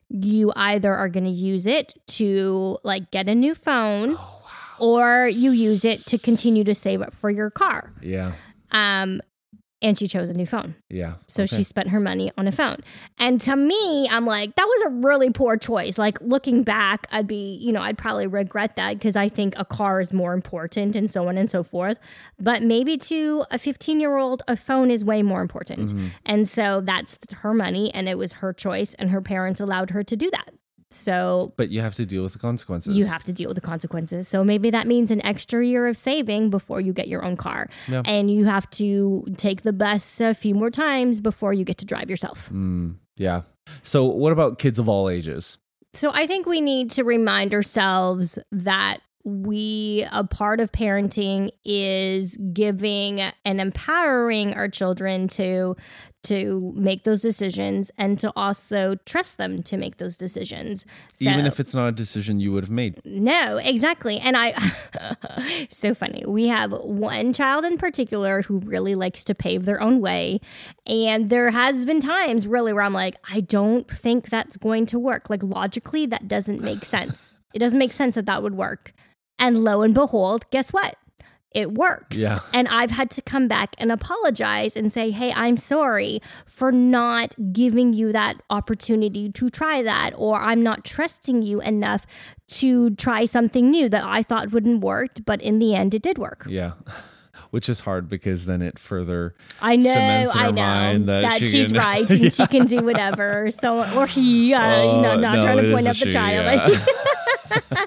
[0.09, 4.17] You either are going to use it to like get a new phone
[4.79, 7.93] or you use it to continue to save up for your car.
[8.01, 8.33] Yeah.
[8.71, 9.21] Um,
[9.81, 10.75] and she chose a new phone.
[10.91, 11.15] Yeah.
[11.27, 11.57] So Okay.
[11.59, 12.79] she spent her money on a phone.
[13.19, 15.99] And to me, I'm like, that was a really poor choice.
[15.99, 19.65] Like looking back, I'd be, you know, I'd probably regret that because I think a
[19.65, 21.97] car is more important and so on and so forth.
[22.41, 25.91] But maybe to a 15 year old, a phone is way more important.
[25.91, 26.07] Mm-hmm.
[26.27, 30.03] And so that's her money and it was her choice, and her parents allowed her
[30.03, 30.55] to do that.
[30.91, 32.97] So But you have to deal with the consequences.
[32.97, 34.27] you have to deal with the consequences.
[34.27, 37.69] So maybe that means an extra year of saving before you get your own car.
[37.89, 41.85] And you have to take the bus a few more times before you get to
[41.85, 42.49] drive yourself.
[42.53, 43.43] Mm, yeah.
[43.83, 45.59] So what about kids of all ages?
[45.95, 52.37] So I think we need to remind ourselves that we a part of parenting is
[52.53, 55.77] giving and empowering our children to
[56.25, 60.85] to make those decisions and to also trust them to make those decisions.
[61.15, 63.01] So, Even if it's not a decision you would have made.
[63.05, 64.19] No, exactly.
[64.19, 64.53] And I,
[65.71, 66.25] so funny.
[66.27, 70.41] We have one child in particular who really likes to pave their own way.
[70.87, 74.99] And there has been times really where I'm like, I don't think that's going to
[74.99, 75.31] work.
[75.31, 77.41] Like logically, that doesn't make sense.
[77.55, 78.93] It doesn't make sense that that would work.
[79.39, 80.97] And lo and behold, guess what?
[81.53, 82.17] It works.
[82.17, 82.41] Yeah.
[82.53, 87.35] And I've had to come back and apologize and say, hey, I'm sorry for not
[87.53, 92.07] giving you that opportunity to try that, or I'm not trusting you enough
[92.49, 96.19] to try something new that I thought wouldn't work, but in the end, it did
[96.19, 96.45] work.
[96.49, 96.73] Yeah.
[97.51, 101.09] Which is hard because then it further I know, cements in her I know mind
[101.09, 103.51] that, she she's can- right and she can do whatever.
[103.53, 104.61] So, or he, uh,
[104.97, 106.45] you know, Oh, not no, trying to point out the she, child.
[106.45, 107.87] yeah.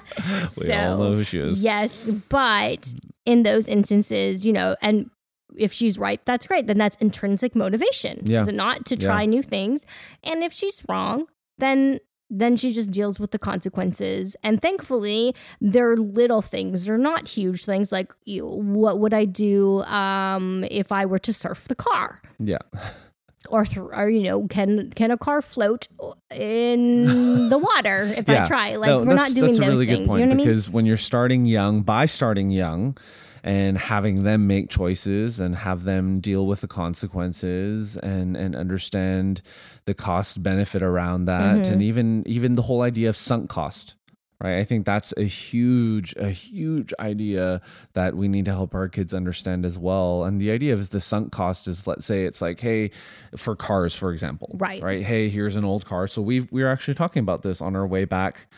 [0.58, 1.62] we all know who she is.
[1.62, 2.92] Yes, but
[3.26, 5.10] in those instances, you know, and
[5.56, 6.66] if she's right, that's great.
[6.66, 8.22] Then that's intrinsic motivation.
[8.24, 8.40] Yeah.
[8.40, 9.26] Is it not to try Yeah.
[9.26, 9.84] new things?
[10.24, 11.26] And if she's wrong,
[11.58, 12.00] then
[12.34, 14.36] then she just deals with the consequences.
[14.42, 16.86] And thankfully, they're little things.
[16.86, 21.32] They're not huge things like you, what would I do um, if I were to
[21.34, 22.22] surf the car?
[22.38, 22.56] Yeah.
[23.52, 25.86] Or, th- or you know, can can a car float
[26.34, 27.04] in
[27.50, 28.76] the water if I try?
[28.76, 29.98] Like No, we're not doing that's those a really things.
[30.00, 30.46] good point you know what I mean?
[30.46, 32.96] because when you're starting young, by starting young
[33.44, 39.42] and having them make choices and have them deal with the consequences and and understand
[39.84, 41.72] the cost benefit around that Mm-hmm.
[41.72, 43.94] and even even the whole idea of sunk cost.
[44.42, 44.58] Right.
[44.58, 47.60] I think that's a huge, a huge idea
[47.92, 50.24] that we need to help our kids understand as well.
[50.24, 52.90] And the idea of the sunk cost is let's say it's like, hey,
[53.36, 54.56] for cars, for example.
[54.58, 54.82] Right.
[54.82, 55.04] Right.
[55.04, 56.08] Hey, here's an old car.
[56.08, 58.48] So we we were actually talking about this on our way back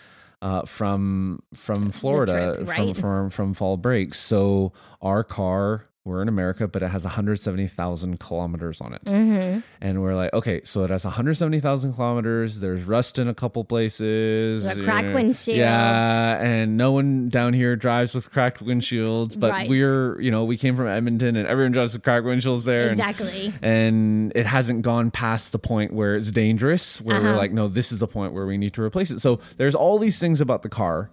[0.41, 2.97] uh, from from Florida trip, from right?
[2.97, 4.15] from from fall break.
[4.15, 9.61] So our car, we're in America, but it has 170,000 kilometers on it, Mm-hmm.
[9.81, 12.61] and we're like, okay, so it has 170,000 kilometers.
[12.61, 14.65] There's rust in a couple places.
[14.65, 15.57] The cracked know, windshields.
[15.57, 19.41] Yeah, and no one down here drives with cracked windshields.
[19.41, 19.69] But Right.
[19.69, 22.89] we're, you know, we came from Edmonton, and everyone drives with cracked windshields there.
[22.89, 23.53] Exactly.
[23.63, 27.39] and it hasn't gone past the point where it's dangerous where we're Uh-huh.
[27.39, 29.99] like no this is the point where we need to replace it so there's all
[29.99, 31.11] these things about the car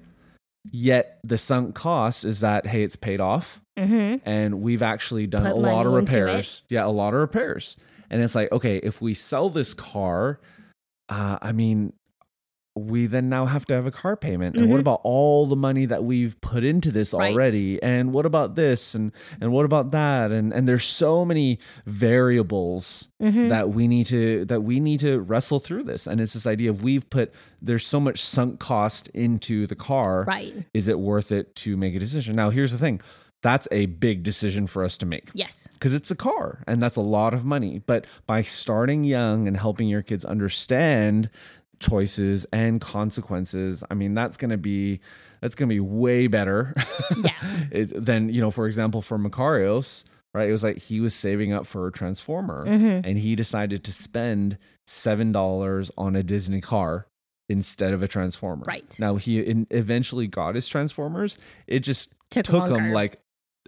[0.72, 4.28] yet the sunk cost is that hey it's paid off Mm-hmm.
[4.30, 6.66] and we've actually done Put a lot of repairs.
[6.70, 7.78] yeah a lot of repairs.
[8.10, 10.40] And it's like okay if we sell this car
[11.10, 11.94] uh, i mean
[12.74, 14.56] we then now have to have a car payment.
[14.56, 14.80] And what Mhm.
[14.82, 17.34] about all the money that we've put into this Right.
[17.34, 17.84] already?
[17.84, 18.96] And what about this?
[18.96, 19.12] And
[19.42, 20.32] and what about that?
[20.32, 21.60] And and there's so many
[22.16, 23.50] variables Mm-hmm.
[23.50, 26.08] that we need to that we need to wrestle through this.
[26.08, 30.24] And it's this idea of we've put there's so much sunk cost into the car.
[30.26, 30.54] Right.
[30.74, 32.36] is it worth it to make a decision?
[32.38, 33.02] Now here's the thing
[33.44, 35.68] that's a big decision for us to make Yes.
[35.74, 37.80] because it's a car and that's a lot of money.
[37.86, 41.30] But by starting young and helping your kids understand
[41.80, 45.00] choices and consequences, I mean that's going to be
[45.42, 46.74] that's going to be way better
[47.24, 47.34] Yeah.
[47.72, 48.52] than you know.
[48.52, 50.48] For example, for Macarius, right?
[50.48, 53.08] It was like he was saving up for a transformer Mm-hmm.
[53.08, 57.08] and he decided to spend seven dollars on a Disney car
[57.50, 58.64] instead of a transformer.
[58.68, 58.96] Right.
[59.00, 61.38] now, he in, eventually got his transformers.
[61.68, 63.20] It just Took took him like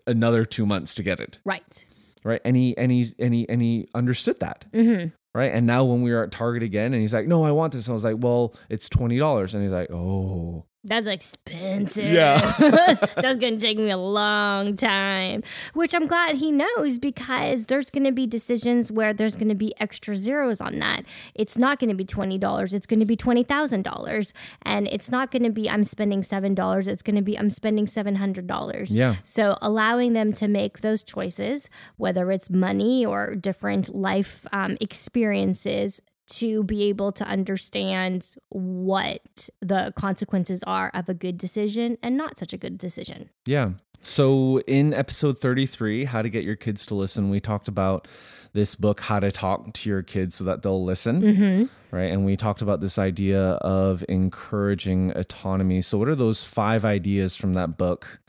[0.08, 1.40] another two months to get it.
[1.46, 1.86] Right.
[2.24, 2.42] right?
[2.46, 4.66] And he and he and he and he understood that.
[4.74, 5.10] Mm-hmm.
[5.38, 5.54] right?
[5.54, 7.88] And now when we were at target again and he's like no i want this.
[7.88, 12.12] And i was like well it's $20 and he's like oh That's expensive.
[12.12, 12.56] Yeah.
[13.16, 17.90] That's going to take me a long time, which I'm glad he knows because there's
[17.90, 21.06] going to be decisions where there's going to be extra zeros on that.
[21.36, 22.74] It's not going to be $20.
[22.74, 24.34] It's going to be $20,000.
[24.64, 26.88] And it's not going to be, I'm spending $7.
[26.88, 28.88] It's going to be, I'm spending $700.
[28.90, 29.16] Yeah.
[29.24, 36.02] So allowing them to make those choices, whether it's money or different life um, experiences,
[36.28, 42.38] to be able to understand what the consequences are of a good decision and not
[42.38, 43.30] such a good decision.
[43.46, 43.72] yeah
[44.06, 48.06] so in episode 33 how to get your kids to listen we talked about
[48.52, 51.96] this book how to talk to your kids so that they'll listen Mm-hmm.
[51.96, 56.84] right and we talked about this idea of encouraging autonomy so what are those five
[56.84, 58.20] ideas from that book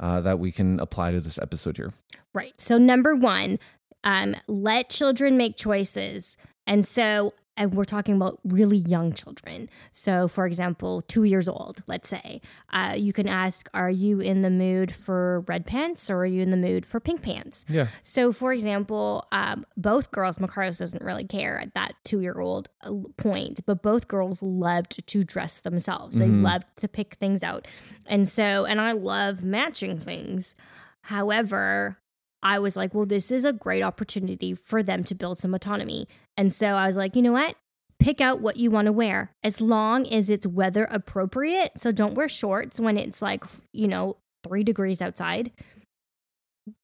[0.00, 1.92] uh, that we can apply to this episode here
[2.34, 2.60] Right.
[2.60, 3.58] So, number one,
[4.04, 6.36] um, let children make choices.
[6.68, 9.68] And so, and we're talking about really young children.
[9.90, 12.40] So, for example, two years old, let's say,
[12.72, 16.40] uh, you can ask, Are you in the mood for red pants or are you
[16.40, 17.64] in the mood for pink pants?
[17.68, 22.38] yeah So, for example, um, both girls, Macarius doesn't really care at that two year
[22.38, 22.68] old
[23.16, 26.16] point, but both girls loved to dress themselves.
[26.16, 27.66] They loved to pick things out.
[28.06, 30.54] And so, and I love matching things.
[31.00, 31.98] However,
[32.42, 36.06] I was like, well, this is a great opportunity for them to build some autonomy.
[36.36, 37.56] And so I was like, you know what?
[37.98, 41.72] Pick out what you want to wear as long as it's weather appropriate.
[41.76, 45.50] So don't wear shorts when it's like, you know, three degrees outside.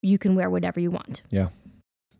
[0.03, 1.23] You can wear whatever you want.
[1.31, 1.49] Yeah.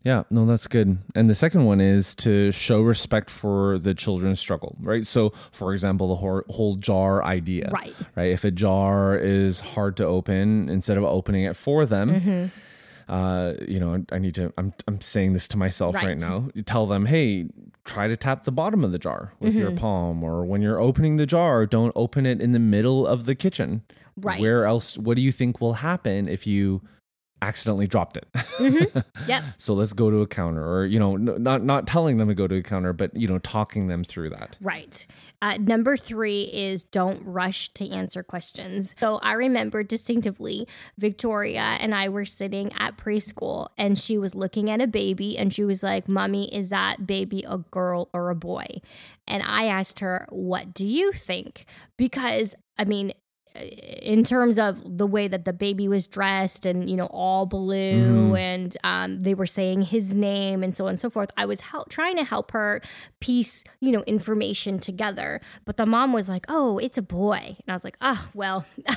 [0.03, 0.99] Yeah, no, that's good.
[1.15, 5.05] And the second one is to show respect for the children's struggle, right?
[5.05, 7.95] So, for example, the whole, whole jar idea, Right.
[8.15, 8.29] Right.
[8.31, 12.45] If a jar is hard to open, instead of opening it for them, Mm-hmm.
[13.07, 14.51] Uh, you know, I need to.
[14.57, 16.17] I'm I'm saying this to myself right, Right.
[16.19, 16.49] now.
[16.53, 17.47] You tell them, hey,
[17.83, 19.77] try to tap the bottom of the jar with your Mm-hmm.
[19.77, 23.35] palm, or when you're opening the jar, don't open it in the middle of the
[23.35, 23.83] kitchen.
[24.17, 24.39] Right.
[24.41, 24.97] Where else?
[24.97, 26.81] What do you think will happen if you
[27.45, 28.27] accidentally dropped it?
[29.27, 29.43] Yep.
[29.57, 32.35] So let's go to a counter, or you know, n- not not telling them to
[32.35, 34.57] go to a counter, but you know, talking them through that.
[34.61, 35.05] Right.
[35.41, 38.95] Uh, number three is don't rush to answer questions.
[38.99, 40.67] So I remember distinctively
[40.97, 45.53] Victoria and I were sitting at preschool and she was looking at a baby and
[45.53, 48.81] she was like, Mommy, is that baby a girl or a boy?
[49.27, 51.65] And I asked her, What do you think?
[51.97, 53.13] Because, I mean,
[53.55, 58.35] in terms of the way that the baby was dressed and you know all blue
[58.35, 61.61] and um, they were saying his name and so on and so forth i was
[61.61, 62.81] hel- trying to help her
[63.19, 65.41] piece you know information together.
[65.65, 67.55] But the mom was like oh it's a boy.
[67.57, 68.65] And i was like oh well.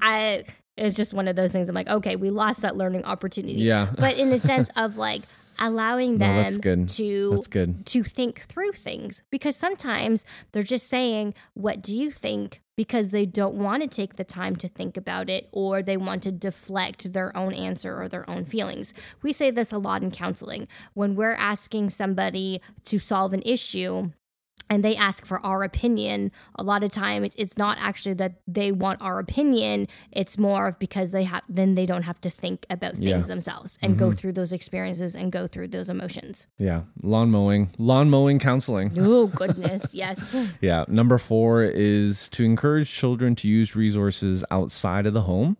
[0.00, 0.44] I
[0.76, 3.54] it was just one of those things i'm like okay we lost that learning opportunity.
[3.62, 3.90] Yeah.
[3.98, 5.22] but in the sense of like
[5.58, 6.88] allowing No, them that's good.
[6.90, 7.86] to That's good.
[7.86, 12.60] to think through things because sometimes they're just saying, What do you think?
[12.76, 16.22] because they don't want to take the time to think about it or they want
[16.22, 18.94] to deflect their own answer or their own feelings.
[19.20, 20.68] We say this a lot in counseling.
[20.94, 24.12] When we're asking somebody to solve an issue,
[24.70, 28.70] and they ask for our opinion a lot of times it's not actually that they
[28.72, 32.66] want our opinion it's more of because they have then they don't have to think
[32.70, 33.16] about things Yeah.
[33.18, 33.28] Mm-hmm.
[33.28, 38.10] themselves and go through those experiences and go through those emotions Yeah, lawn mowing, lawn
[38.10, 38.92] mowing counseling.
[38.98, 40.84] oh goodness yes Yeah.
[40.88, 45.56] Number four is to encourage children to use resources outside of the home.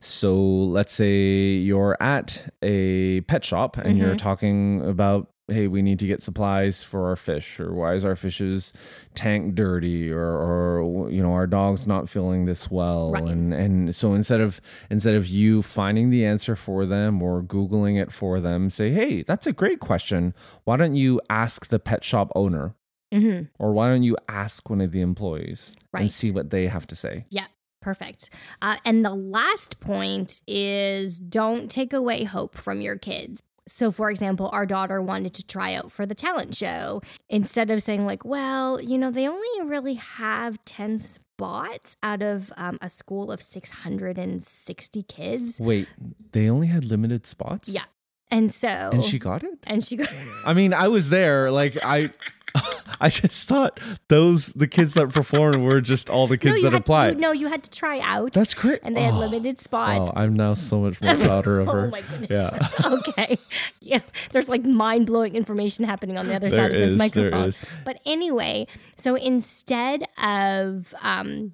[0.00, 5.98] So let's say you're at a pet shop and you're talking about, hey, we need
[5.98, 8.72] to get supplies for our fish, or why is our fish's
[9.14, 13.24] tank dirty, or, or you know, our dog's not feeling this well, Right.
[13.24, 18.00] and and so instead of instead of you finding the answer for them or googling
[18.00, 20.32] it for them, say, hey, that's a great question.
[20.64, 22.74] Why don't you ask the pet shop owner?
[23.12, 26.00] hmm Or why don't you ask one of the employees Right.
[26.02, 27.26] and see what they have to say?
[27.28, 27.46] Yeah,
[27.82, 28.30] perfect.
[28.62, 33.42] Uh, and the last point is don't take away hope from your kids.
[33.66, 37.00] So, for example, our daughter wanted to try out for the talent show.
[37.28, 42.52] Instead of saying, like, well, you know, they only really have 10 spots out of
[42.56, 45.60] um, a school of 660 kids.
[45.60, 45.88] Wait,
[46.32, 47.68] they only had limited spots?
[47.68, 47.84] Yeah.
[48.30, 49.58] And so, And she got it?
[49.66, 50.08] and she got,
[50.44, 51.50] I mean, I was there.
[51.50, 52.10] Like, I.
[53.00, 56.72] I just thought those the kids that performed were just all the kids no, that
[56.72, 57.14] had, applied.
[57.14, 58.32] You, no, you had to try out.
[58.32, 58.78] That's great.
[58.84, 59.18] and they had Oh.
[59.18, 60.10] limited spots.
[60.14, 61.86] Oh, I'm now so much more prouder of her.
[61.86, 62.30] Oh my goodness.
[62.30, 62.68] Yeah.
[63.08, 63.38] okay.
[63.80, 64.00] Yeah.
[64.30, 67.24] There's like mind blowing information happening on the other There side of this is, there
[67.24, 67.48] microphone.
[67.48, 67.60] is.
[67.84, 71.52] But anyway, so instead of um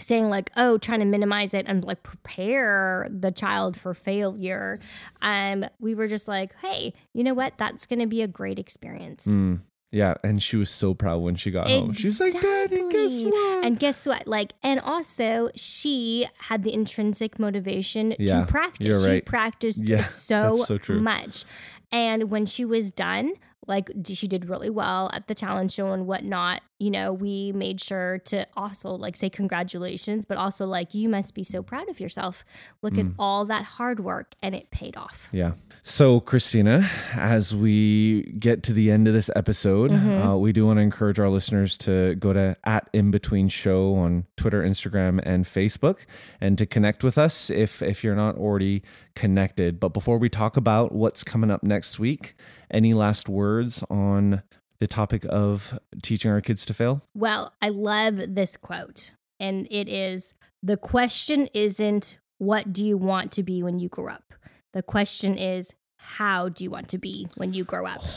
[0.00, 4.80] saying like oh trying to minimize it and like prepare the child for failure
[5.20, 8.58] um we were just like hey you know what that's going to be a great
[8.58, 9.60] experience Mm,
[9.94, 11.92] yeah, and she was so proud when she got home.
[11.92, 14.26] She was like, "Daddy, guess what?" And guess what?
[14.26, 18.86] Like, and also she had the intrinsic motivation Yeah, to practice.
[18.86, 20.98] you're She practiced Yeah, so, so true.
[21.02, 21.44] much.
[21.90, 23.34] And when she was done,
[23.66, 26.62] like she did really well at the talent show and whatnot.
[26.80, 31.32] You know, we made sure to also like say congratulations, but also like you must
[31.34, 32.44] be so proud of yourself.
[32.82, 33.10] Look Mm.
[33.10, 35.28] at all that hard work and it paid off.
[35.30, 35.52] Yeah.
[35.84, 40.22] So, Christina, as we get to the end of this episode, Mm-hmm.
[40.22, 43.94] uh, we do want to encourage our listeners to go to at In Between Show
[43.94, 45.98] on Twitter, Instagram, and Facebook,
[46.40, 48.82] and to connect with us if if you're not already
[49.14, 49.78] connected.
[49.78, 52.34] But before we talk about what's coming up next week,
[52.72, 54.42] any last words on
[54.78, 57.02] the topic of teaching our kids to fail?
[57.14, 63.32] Well, I love this quote, and it is The question isn't what do you want
[63.32, 64.34] to be when you grow up?
[64.72, 68.02] The question is, how do you want to be when you grow up?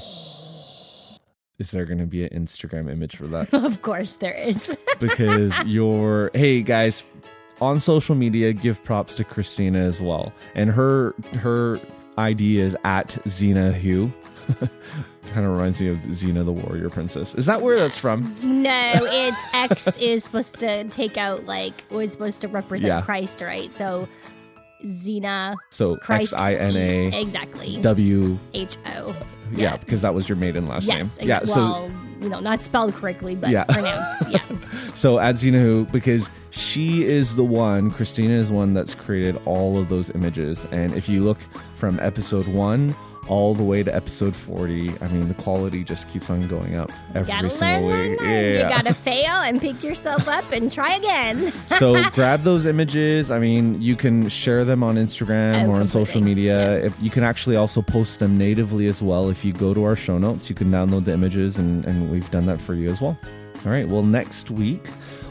[1.58, 3.53] Is there going to be an Instagram image for that?
[3.53, 4.76] of course, there is.
[4.99, 7.03] because you're hey guys
[7.62, 11.80] on social media give props to christina as well and her her
[12.18, 14.12] id is at xina who
[15.34, 18.91] kind of reminds me of xena the warrior princess is that where that's from no,
[19.04, 23.02] it's X is supposed to take out, like, was supposed to represent Yeah.
[23.02, 23.72] Christ, right?
[23.74, 24.08] So,
[24.86, 26.34] Xena, so Christ.
[26.34, 27.78] E, x-i-n-a Exactly.
[27.82, 29.16] w H O.
[29.54, 31.18] yeah because that was your maiden last Yes.
[31.20, 31.91] name yeah so well,
[32.22, 33.64] you know, not spelled correctly, but Yeah.
[33.66, 34.30] pronounced.
[34.30, 34.41] Yeah.
[34.96, 39.78] So at Xina Who, because she is the one, Christina is one that's created all
[39.78, 40.66] of those images.
[40.72, 41.38] And if you look
[41.76, 42.96] from episode one
[43.28, 44.91] all the way to episode 40.
[45.01, 48.19] I mean, the quality just keeps on going up every gotta single learn, week.
[48.21, 48.55] learn, learn.
[48.55, 51.51] You gotta fail and pick yourself up and try again.
[51.80, 53.32] so grab those images.
[53.32, 56.84] I mean, you can share them on Instagram Oh, or on social media.
[56.84, 59.30] If you can actually also post them natively as well.
[59.30, 62.30] If you go to our show notes, you can download the images, and, and we've
[62.32, 63.17] done that for you as well.
[63.65, 63.88] All right.
[63.88, 64.88] Well, next week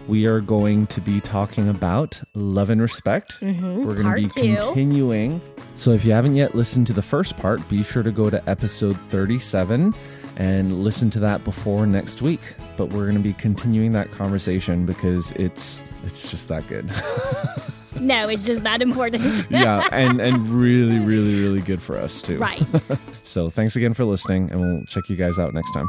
[0.07, 3.41] we are going to be talking about love and respect.
[3.41, 3.75] We're going
[4.07, 4.09] Mm-hmm.
[4.11, 4.57] to be two.
[4.57, 5.41] continuing.
[5.77, 8.47] So if you haven't yet listened to the first part, be sure to go to
[8.49, 9.95] episode 37
[10.37, 12.41] and listen to that before next week.
[12.77, 16.93] But we're going to be continuing that conversation because it's it's just that good.
[18.01, 19.47] no, it's just that important.
[19.51, 22.39] yeah, and and really really really good for us too.
[22.39, 22.63] right.
[23.27, 25.89] So thanks again for listening and we'll check you guys out next time.